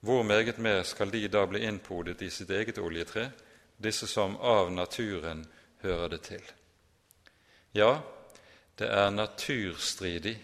[0.00, 3.28] hvor meget mer skal de da bli innpodet i sitt eget oljetre,
[3.76, 5.44] disse som av naturen
[5.84, 6.44] hører det til?
[7.76, 8.00] Ja,
[8.80, 10.38] det er naturstridig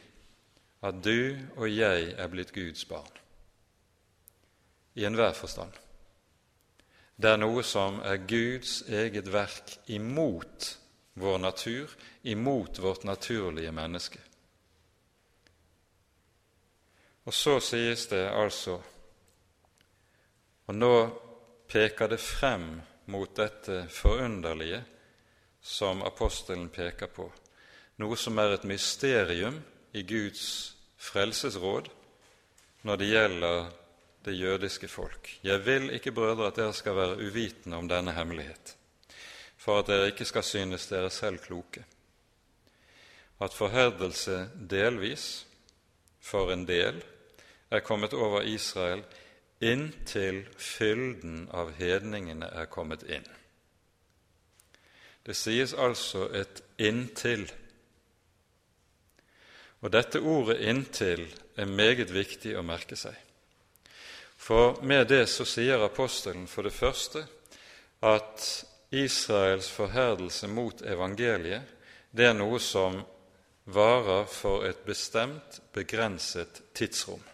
[0.84, 3.12] at du og jeg er blitt Guds barn,
[4.96, 5.72] i enhver forstand.
[7.16, 10.72] Det er noe som er Guds eget verk imot
[11.16, 11.92] vår natur,
[12.28, 14.20] imot vårt naturlige menneske.
[17.24, 18.76] Og så sies det altså
[20.66, 20.92] Og nå
[21.70, 24.80] peker det frem mot dette forunderlige
[25.62, 27.26] som apostelen peker på,
[28.02, 29.60] noe som er et mysterium
[29.94, 31.86] i Guds frelsesråd
[32.82, 33.70] når det gjelder
[34.26, 35.30] det jødiske folk.
[35.42, 38.76] Jeg vil ikke, brødre, at dere skal være uvitende om denne hemmelighet,
[39.56, 41.84] for at dere ikke skal synes dere selv kloke.
[43.40, 45.46] At forherdelse delvis,
[46.20, 47.04] for en del,
[47.70, 49.04] er kommet over Israel
[49.60, 53.24] inntil fylden av hedningene er kommet inn.
[55.26, 57.52] Det sies altså et 'inntil'.
[59.80, 63.25] Og dette ordet 'inntil' er meget viktig å merke seg.
[64.46, 67.24] For med det så sier apostelen for det første
[68.06, 68.44] at
[68.94, 71.66] Israels forherdelse mot evangeliet
[72.14, 73.00] det er noe som
[73.74, 77.24] varer for et bestemt, begrenset tidsrom.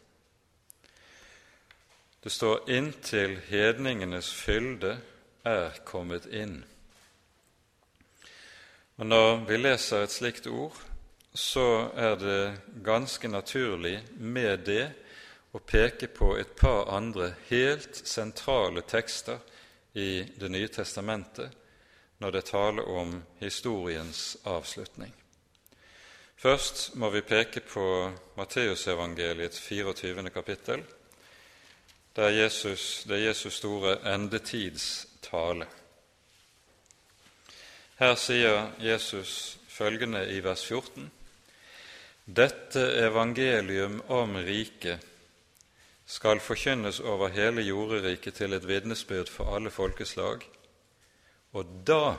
[2.23, 4.97] Det står 'inntil hedningenes fylde
[5.45, 6.65] er kommet inn'.
[8.97, 10.77] Og Når vi leser et slikt ord,
[11.35, 14.93] så er det ganske naturlig med det
[15.53, 19.39] å peke på et par andre helt sentrale tekster
[19.93, 21.53] i Det nye testamentet
[22.23, 25.13] når det taler om historiens avslutning.
[26.37, 27.85] Først må vi peke på
[28.37, 30.31] Matteusevangeliets 24.
[30.31, 30.83] kapittel,
[32.17, 35.67] det er Jesus, det er Jesus store endetidstale.
[37.99, 41.11] Her sier Jesus følgende i vers 14.:
[42.27, 45.12] Dette evangelium om riket
[46.13, 50.45] skal forkynnes over hele jorderiket til et vitnesbyrd for alle folkeslag,
[51.57, 52.17] og da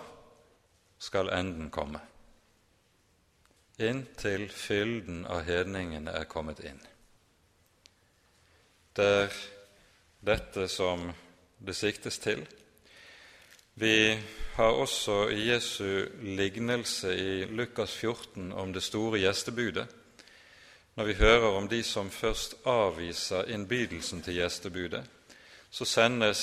[0.97, 2.01] skal enden komme,
[3.77, 6.81] inntil fylden av hedningene er kommet inn.
[8.97, 9.39] Det er
[10.25, 11.11] dette som
[11.61, 12.45] det siktes til.
[13.75, 14.17] Vi
[14.55, 19.85] har også i Jesu lignelse i Lukas 14 om det store gjestebudet,
[20.95, 25.03] når vi hører om de som først avviser innbydelsen til gjestebudet,
[25.71, 26.41] så sendes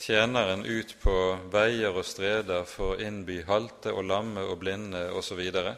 [0.00, 1.16] tjeneren ut på
[1.52, 5.40] veier og streder for å innby halte og lamme og blinde osv.
[5.52, 5.74] Og,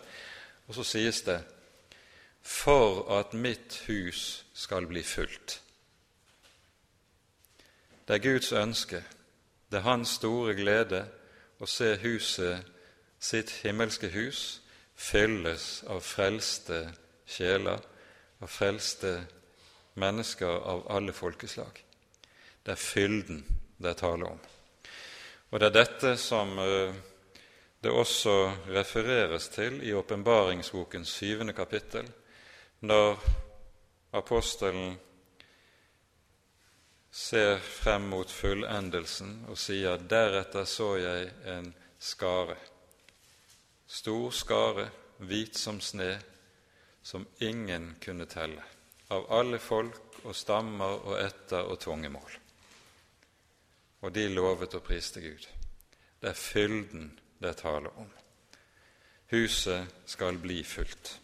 [0.69, 1.41] og så sies det:"
[2.43, 5.61] For at mitt hus skal bli fullt.
[8.09, 9.03] Det er Guds ønske,
[9.71, 11.05] det er Hans store glede
[11.61, 12.65] å se huset,
[13.21, 14.63] sitt himmelske hus,
[14.95, 16.87] fylles av frelste
[17.29, 17.83] sjeler,
[18.39, 19.13] og frelste
[19.99, 21.83] mennesker av alle folkeslag.
[22.63, 23.43] Det er fylden
[23.79, 24.39] det er tale om.
[25.51, 26.95] Og det er dette som eh,
[27.81, 28.35] det også
[28.75, 32.09] refereres til i åpenbaringsbokens syvende kapittel,
[32.81, 33.21] når
[34.19, 34.97] apostelen
[37.11, 42.57] ser frem mot fullendelsen og sier deretter så jeg en skare,
[43.87, 46.13] stor skare, hvit som sne,
[47.03, 48.63] som ingen kunne telle,
[49.09, 52.37] av alle folk og stammer og etter og tungemål.
[54.01, 55.47] Og de lovet og priste Gud.
[56.21, 58.11] Det er fylden det er tale om.
[59.31, 61.15] Huset skal bli fullt.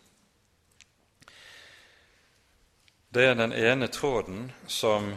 [3.15, 5.13] Det er den ene tråden som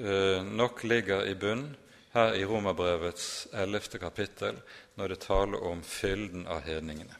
[0.00, 1.76] Eh, nok ligger i bunn
[2.14, 4.56] her i Romerbrevets ellevte kapittel
[4.96, 7.16] når det taler om fylden av hedningene.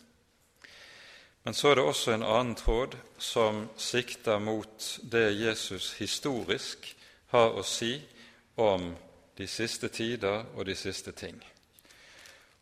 [1.43, 6.91] Men så er det også en annen tråd som sikter mot det Jesus historisk
[7.33, 7.95] har å si
[8.61, 8.91] om
[9.39, 11.39] de siste tider og de siste ting.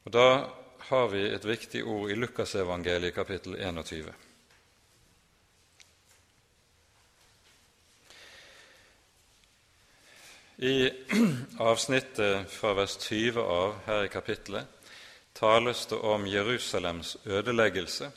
[0.05, 0.49] Og Da
[0.89, 4.13] har vi et viktig ord i Lukasevangeliet kapittel 21.
[10.59, 10.91] I
[11.59, 14.67] avsnittet fra vers 20 av her i kapittelet
[15.39, 18.11] tales det om Jerusalems ødeleggelse,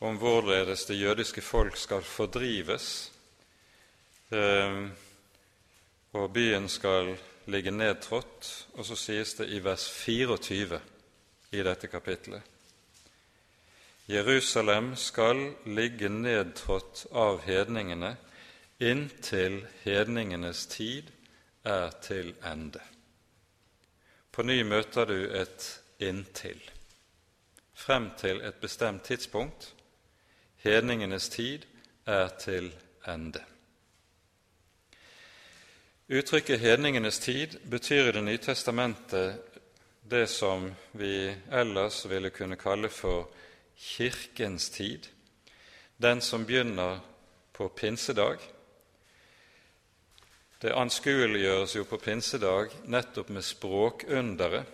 [0.00, 3.12] om hvorledes det jødiske folk skal fordrives,
[4.30, 4.88] eh,
[6.12, 7.16] og byen skal
[7.46, 8.66] ligge nedtrådt.
[8.74, 10.80] Og så sies det i vers 24
[11.52, 12.42] i dette kapittelet
[14.08, 18.12] Jerusalem skal ligge nedtrådt av hedningene
[18.78, 21.08] inntil hedningenes tid
[21.66, 22.82] er til ende.
[24.30, 26.70] På ny møter du et 'inntil'.
[27.74, 29.74] frem til et bestemt tidspunkt.
[30.66, 31.62] Hedningenes tid
[32.06, 32.72] er til
[33.08, 33.38] ende.
[36.08, 39.38] Uttrykket 'hedningenes tid' betyr i Det nye testamentet
[40.10, 43.30] det som vi ellers ville kunne kalle for
[43.76, 45.06] kirkens tid,
[46.02, 46.98] den som begynner
[47.52, 48.38] på pinsedag.
[50.62, 54.64] Det anskueliggjøres jo på pinsedag nettopp med språkunderet,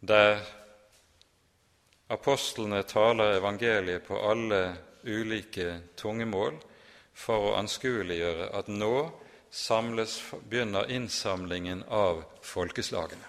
[0.00, 0.40] der
[2.10, 4.60] apostlene taler evangeliet på alle
[5.06, 6.56] ulike tungemål
[7.14, 8.94] for å anskueliggjøre at nå
[9.50, 13.26] samles, begynner innsamlingen av folkeslagene.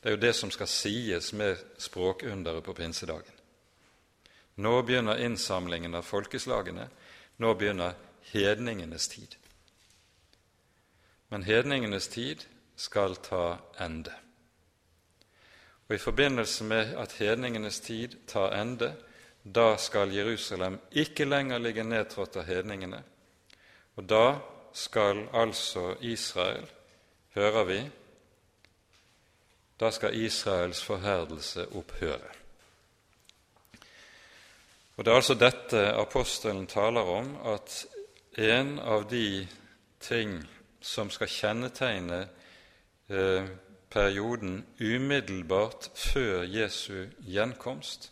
[0.00, 3.34] Det er jo det som skal sies med språkunderet på pinsedagen.
[4.62, 6.88] Nå begynner innsamlingen av folkeslagene.
[7.38, 7.96] Nå begynner
[8.32, 9.36] hedningenes tid.
[11.28, 12.44] Men hedningenes tid
[12.76, 14.14] skal ta ende.
[15.88, 18.94] Og I forbindelse med at hedningenes tid tar ende,
[19.54, 23.02] da skal Jerusalem ikke lenger ligge nedtrådt av hedningene.
[23.96, 24.38] Og da
[24.72, 26.66] skal altså Israel,
[27.34, 27.78] hører vi,
[29.80, 32.34] da skal Israels forherdelse opphøre.
[34.96, 37.86] Og Det er altså dette apostelen taler om, at
[38.38, 39.46] en av de
[40.00, 40.40] ting
[40.80, 42.18] som skal kjennetegne
[43.08, 43.46] eh,
[43.90, 48.10] perioden umiddelbart før Jesu gjenkomst,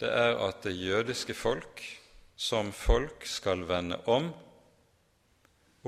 [0.00, 1.82] det er at det jødiske folk
[2.36, 4.30] som folk skal vende om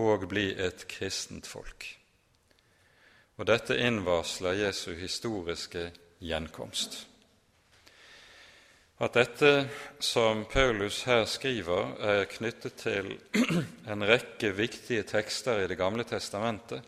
[0.01, 1.87] og bli et kristent folk.
[3.39, 5.91] Og dette innvarsler Jesu historiske
[6.21, 7.07] gjenkomst.
[9.01, 9.53] At dette
[10.05, 13.15] som Paulus her skriver, er knyttet til
[13.93, 16.85] en rekke viktige tekster i Det gamle testamentet,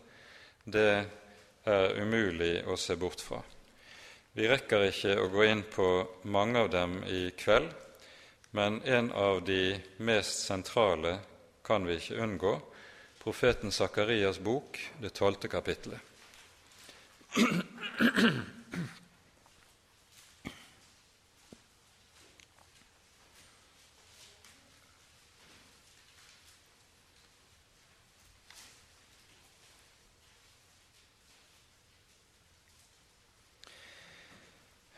[0.65, 1.07] det
[1.63, 3.41] er umulig å se bort fra.
[4.33, 5.87] Vi rekker ikke å gå inn på
[6.33, 7.69] mange av dem i kveld,
[8.57, 11.17] men en av de mest sentrale
[11.65, 12.53] kan vi ikke unngå,
[13.23, 16.01] profeten Sakarias bok, det tolvte kapittelet.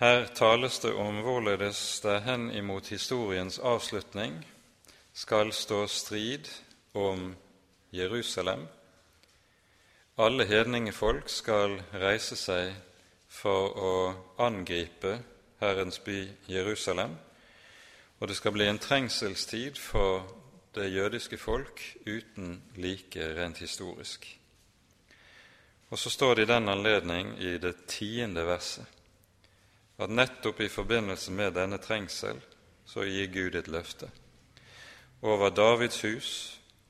[0.05, 4.35] Her tales det om hvorledes det hen imot historiens avslutning
[5.17, 6.45] skal stå strid
[6.93, 7.31] om
[7.89, 8.67] Jerusalem.
[10.21, 12.75] Alle hedningefolk skal reise seg
[13.33, 13.95] for å
[14.45, 15.15] angripe
[15.63, 16.19] Herrens by
[16.53, 17.15] Jerusalem,
[18.19, 20.27] og det skal bli en trengselstid for
[20.77, 24.27] det jødiske folk uten like rent historisk.
[25.89, 28.94] Og så står det i den anledning i det tiende verset
[29.97, 32.41] at nettopp i forbindelse med denne trengsel
[32.85, 34.09] så gir Gud et løfte.
[35.21, 36.31] Over Davids hus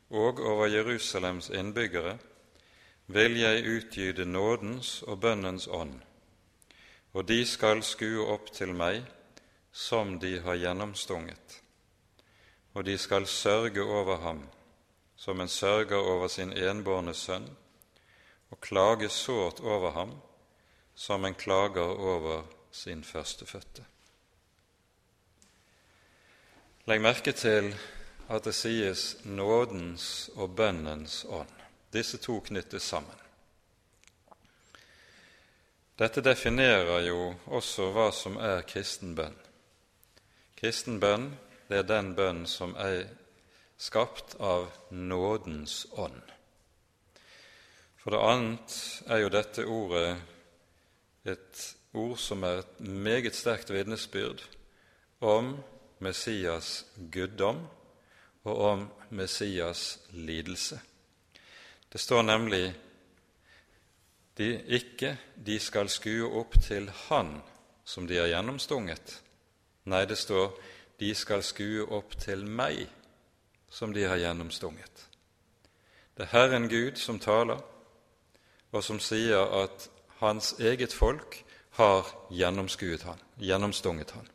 [0.10, 2.18] og over Jerusalems innbyggere
[3.08, 6.00] vil jeg utgyde nådens og bønnens ånd,
[7.14, 9.04] og de skal skue opp til meg
[9.72, 11.62] som de har gjennomstunget,
[12.74, 14.42] og de skal sørge over ham
[15.16, 17.48] som en sørger over sin enbårne sønn,
[18.52, 20.12] og klage sårt over ham
[20.96, 22.44] som en klager over
[22.76, 23.86] sin førstefødte.
[26.86, 27.72] Legg merke til
[28.30, 31.54] at det sies nådens og bønnens ånd.
[31.94, 33.22] Disse to knyttes sammen.
[36.00, 39.38] Dette definerer jo også hva som er kristen bønn.
[40.60, 41.30] Kristen bønn
[41.70, 43.08] det er den bønn som er
[43.78, 46.22] skapt av nådens ånd.
[47.98, 48.76] For det annet
[49.10, 50.10] er jo dette ordet
[51.26, 51.64] et
[51.96, 54.44] ord som er et meget sterkt vitnesbyrd
[55.22, 55.56] om
[56.00, 57.64] Messias guddom
[58.44, 60.80] og om Messias lidelse.
[61.92, 62.74] Det står nemlig
[64.38, 65.16] de ikke
[65.46, 67.38] de skal skue opp til Han
[67.86, 69.22] som de har gjennomstunget.
[69.86, 70.52] Nei, det står
[71.00, 72.86] de skal skue opp til meg
[73.70, 75.08] som de har gjennomstunget.
[76.16, 77.60] Det er Herren Gud som taler,
[78.72, 79.90] og som sier at
[80.20, 81.45] hans eget folk
[81.76, 84.30] har gjennomskuet han, gjennomstunget han.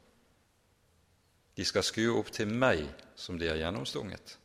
[1.56, 2.84] De skal skue opp til meg
[3.16, 4.36] som de har gjennomstunget.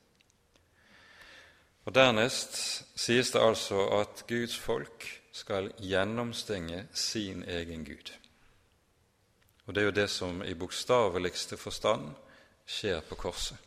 [1.85, 2.57] Og Dernest
[2.97, 8.11] sies det altså at Guds folk skal gjennomstenge sin egen Gud.
[9.65, 12.09] Og det er jo det som i bokstaveligste forstand
[12.65, 13.57] skjer på korset.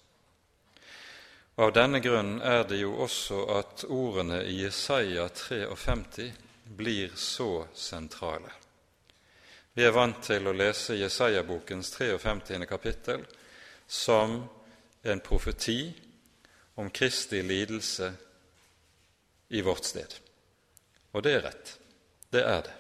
[1.59, 6.31] Og Av denne grunnen er det jo også at ordene i Jesaja 53
[6.79, 8.51] blir så sentrale.
[9.79, 12.65] Vi er vant til å lese Jesaja-bokens 53.
[12.67, 13.21] kapittel
[13.87, 14.33] som
[15.07, 15.93] en profeti
[16.83, 18.09] om Kristi lidelse
[19.55, 20.17] i vårt sted.
[21.15, 21.71] Og det er rett.
[22.35, 22.75] Det er det.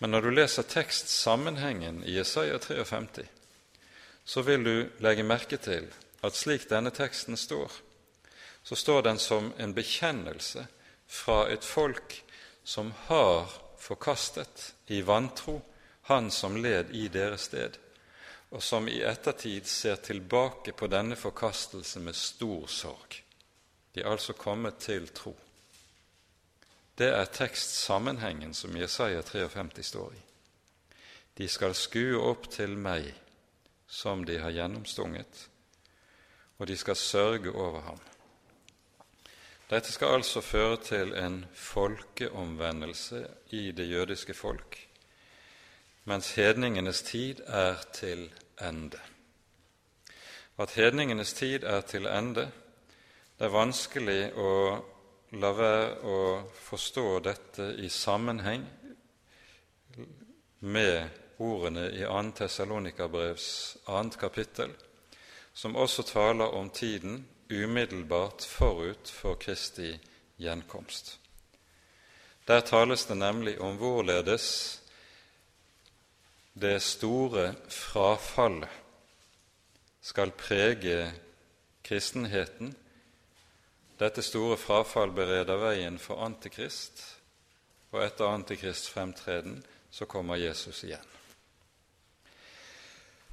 [0.00, 3.28] Men når du leser tekstsammenhengen i Jesaja 53,
[4.24, 4.74] så vil du
[5.06, 5.86] legge merke til
[6.26, 7.70] at slik denne teksten står,
[8.66, 10.66] så står den som en bekjennelse
[11.06, 12.18] fra et folk
[12.64, 15.60] som har forkastet i vantro
[16.06, 17.78] Han som led i deres sted,
[18.54, 23.16] og som i ettertid ser tilbake på denne forkastelse med stor sorg.
[23.92, 25.34] De er altså kommet til tro.
[26.98, 30.22] Det er tekstsammenhengen som Jesaja 53 står i.
[31.36, 33.10] De skal skue opp til meg
[33.88, 35.42] som de har gjennomstunget,
[36.56, 38.00] og de skal sørge over ham.
[39.68, 44.85] Dette skal altså føre til en folkeomvendelse i det jødiske folk,
[46.06, 48.28] mens hedningenes tid er til
[48.62, 48.98] ende.
[50.58, 52.46] At hedningenes tid er til ende,
[53.38, 54.52] det er vanskelig å
[55.36, 56.20] la være å
[56.68, 58.64] forstå dette i sammenheng
[60.60, 61.08] med
[61.42, 62.22] ordene i 2.
[62.38, 63.50] Tessalonikerbrevs
[63.86, 64.02] 2.
[64.20, 64.72] kapittel,
[65.52, 69.92] som også taler om tiden umiddelbart forut for Kristi
[70.38, 71.18] gjenkomst.
[72.46, 74.80] Der tales det nemlig om hvorledes
[76.58, 78.68] det store frafallet
[80.00, 81.10] skal prege
[81.84, 82.70] kristenheten.
[84.00, 87.02] Dette store frafall bereder veien for Antikrist,
[87.92, 89.58] og etter Antikrists fremtreden
[89.92, 91.12] så kommer Jesus igjen.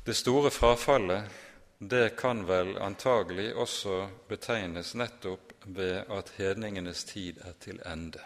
[0.03, 1.31] Det store frafallet
[1.79, 8.19] det kan vel antagelig også betegnes nettopp ved at hedningenes tid er til ende.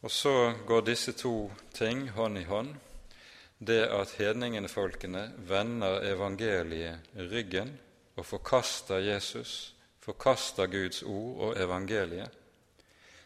[0.00, 2.74] Og så går disse to ting hånd i hånd.
[3.58, 7.74] Det at hedningenefolkene vender evangeliet ryggen
[8.16, 12.30] og forkaster Jesus, forkaster Guds ord og evangeliet,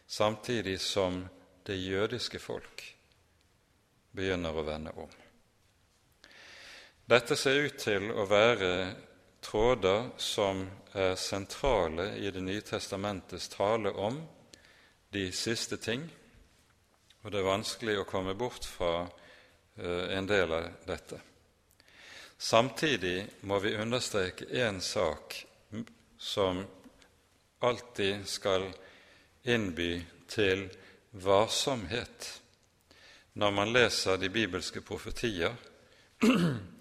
[0.07, 1.23] samtidig som
[1.67, 2.83] det jødiske folk
[4.11, 5.15] begynner å vende om.
[7.07, 8.75] Dette ser ut til å være
[9.45, 10.65] tråder som
[10.97, 14.23] er sentrale i Det nye testamentets tale om
[15.13, 16.07] de siste ting,
[17.25, 21.19] og det er vanskelig å komme bort fra eh, en del av dette.
[22.39, 23.17] Samtidig
[23.49, 25.41] må vi understreke én sak
[26.19, 26.61] som
[27.65, 28.69] alltid skal
[29.49, 29.97] innby
[30.29, 30.69] til
[31.25, 32.31] varsomhet
[33.35, 35.57] når man leser de bibelske profetier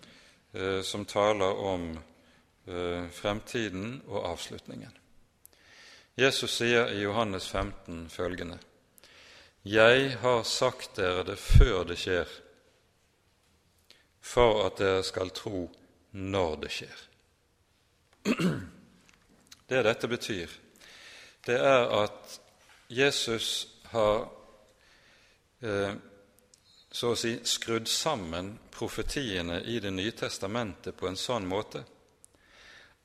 [0.53, 1.99] Eh, som taler om
[2.67, 4.91] eh, fremtiden og avslutningen.
[6.15, 8.59] Jesus sier i Johannes 15 følgende.:
[9.63, 12.27] Jeg har sagt dere det før det skjer,
[14.19, 15.69] for at dere skal tro
[16.19, 17.03] når det skjer.
[19.63, 20.51] Det dette betyr,
[21.47, 22.33] det er at
[22.91, 23.47] Jesus
[23.89, 24.27] har
[25.63, 25.95] eh,
[26.91, 31.81] så å si skrudd sammen profetiene i Det nye testamentet på en sånn måte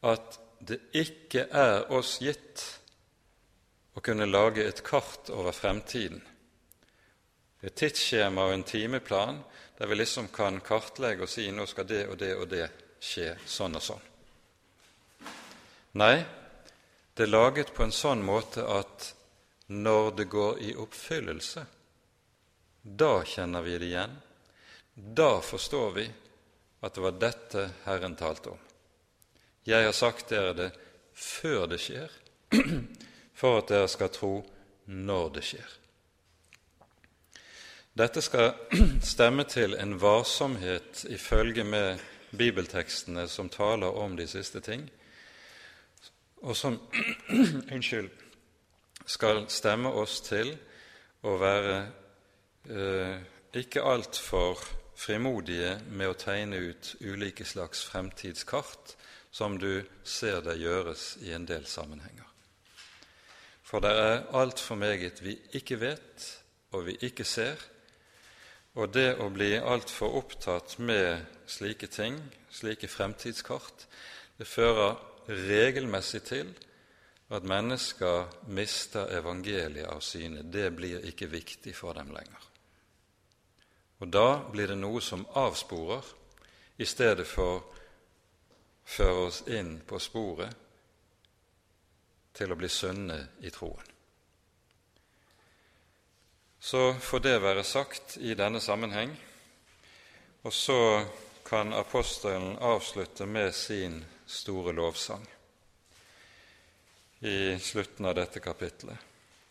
[0.05, 2.67] at det ikke er oss gitt
[3.95, 6.21] å kunne lage et kart over fremtiden,
[7.63, 9.41] et tidsskjema og en timeplan
[9.79, 12.67] der vi liksom kan kartlegge og si nå skal det og det og det
[13.03, 14.05] skje sånn og sånn.
[15.99, 16.17] Nei,
[17.15, 19.13] det er laget på en sånn måte at
[19.69, 21.65] når det går i oppfyllelse,
[22.83, 24.15] da kjenner vi det igjen.
[24.95, 26.07] Da forstår vi
[26.81, 28.63] at det var dette Herren talte om.
[29.69, 30.71] Jeg har sagt dere det
[31.13, 32.09] før det skjer,
[33.39, 34.33] for at dere skal tro
[34.87, 35.78] når det skjer.
[37.99, 38.53] Dette skal
[39.03, 41.99] stemme til en varsomhet i følge med
[42.31, 44.85] bibeltekstene som taler om de siste ting,
[46.47, 46.77] og som
[47.75, 48.11] unnskyld,
[49.09, 50.53] skal stemme oss til
[51.27, 51.79] å være
[52.71, 53.17] eh,
[53.59, 54.61] ikke altfor
[54.95, 58.93] frimodige med å tegne ut ulike slags fremtidskart,
[59.31, 62.29] som du ser det gjøres i en del sammenhenger.
[63.65, 66.29] For det er altfor meget vi ikke vet,
[66.77, 67.59] og vi ikke ser,
[68.77, 72.19] og det å bli altfor opptatt med slike ting,
[72.51, 73.87] slike fremtidskart,
[74.39, 74.99] det fører
[75.29, 76.53] regelmessig til
[77.35, 80.45] at mennesker mister evangeliet av syne.
[80.45, 82.45] Det blir ikke viktig for dem lenger.
[83.99, 86.15] Og da blir det noe som avsporer,
[86.79, 87.63] i stedet for å
[88.87, 90.67] føre oss inn på sporet
[92.39, 93.98] til å bli sunne i troen.
[96.61, 99.15] Så får det være sagt i denne sammenheng,
[100.43, 101.05] og så
[101.49, 105.27] kan apostelen avslutte med sin store lovsang
[107.21, 108.99] i slutten av dette kapitlet.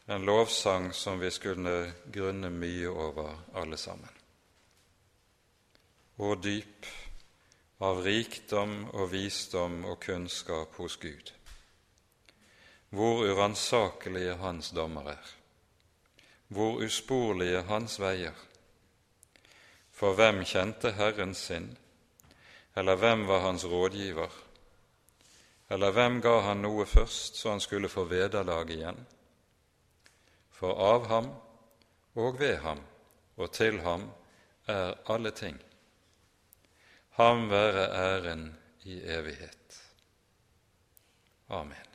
[0.05, 4.13] En lovsang som vi skulle grunne mye over alle sammen.
[6.17, 6.87] Og dyp
[7.83, 11.33] av rikdom og visdom og kunnskap hos Gud.
[12.89, 15.36] Hvor uransakelige Hans dommer er,
[16.47, 18.35] hvor usporlige Hans veier.
[19.91, 21.77] For hvem kjente Herren sin,
[22.75, 24.31] eller hvem var Hans rådgiver?
[25.69, 28.99] Eller hvem ga han noe først, så han skulle få vederlag igjen?
[30.51, 31.27] For av ham
[32.15, 32.79] og ved ham
[33.37, 34.07] og til ham
[34.67, 35.59] er alle ting.
[37.19, 38.47] Ham være æren
[38.85, 39.83] i evighet.
[41.49, 41.86] Amen.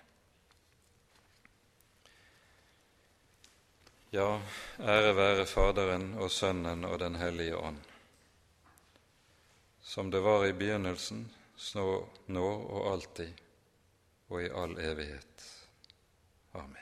[4.12, 4.42] Ja,
[4.76, 7.78] ære være Faderen og Sønnen og Den hellige ånd,
[9.80, 11.24] som det var i begynnelsen,
[12.28, 13.32] nå og alltid
[14.28, 15.48] og i all evighet.
[16.52, 16.82] Amen.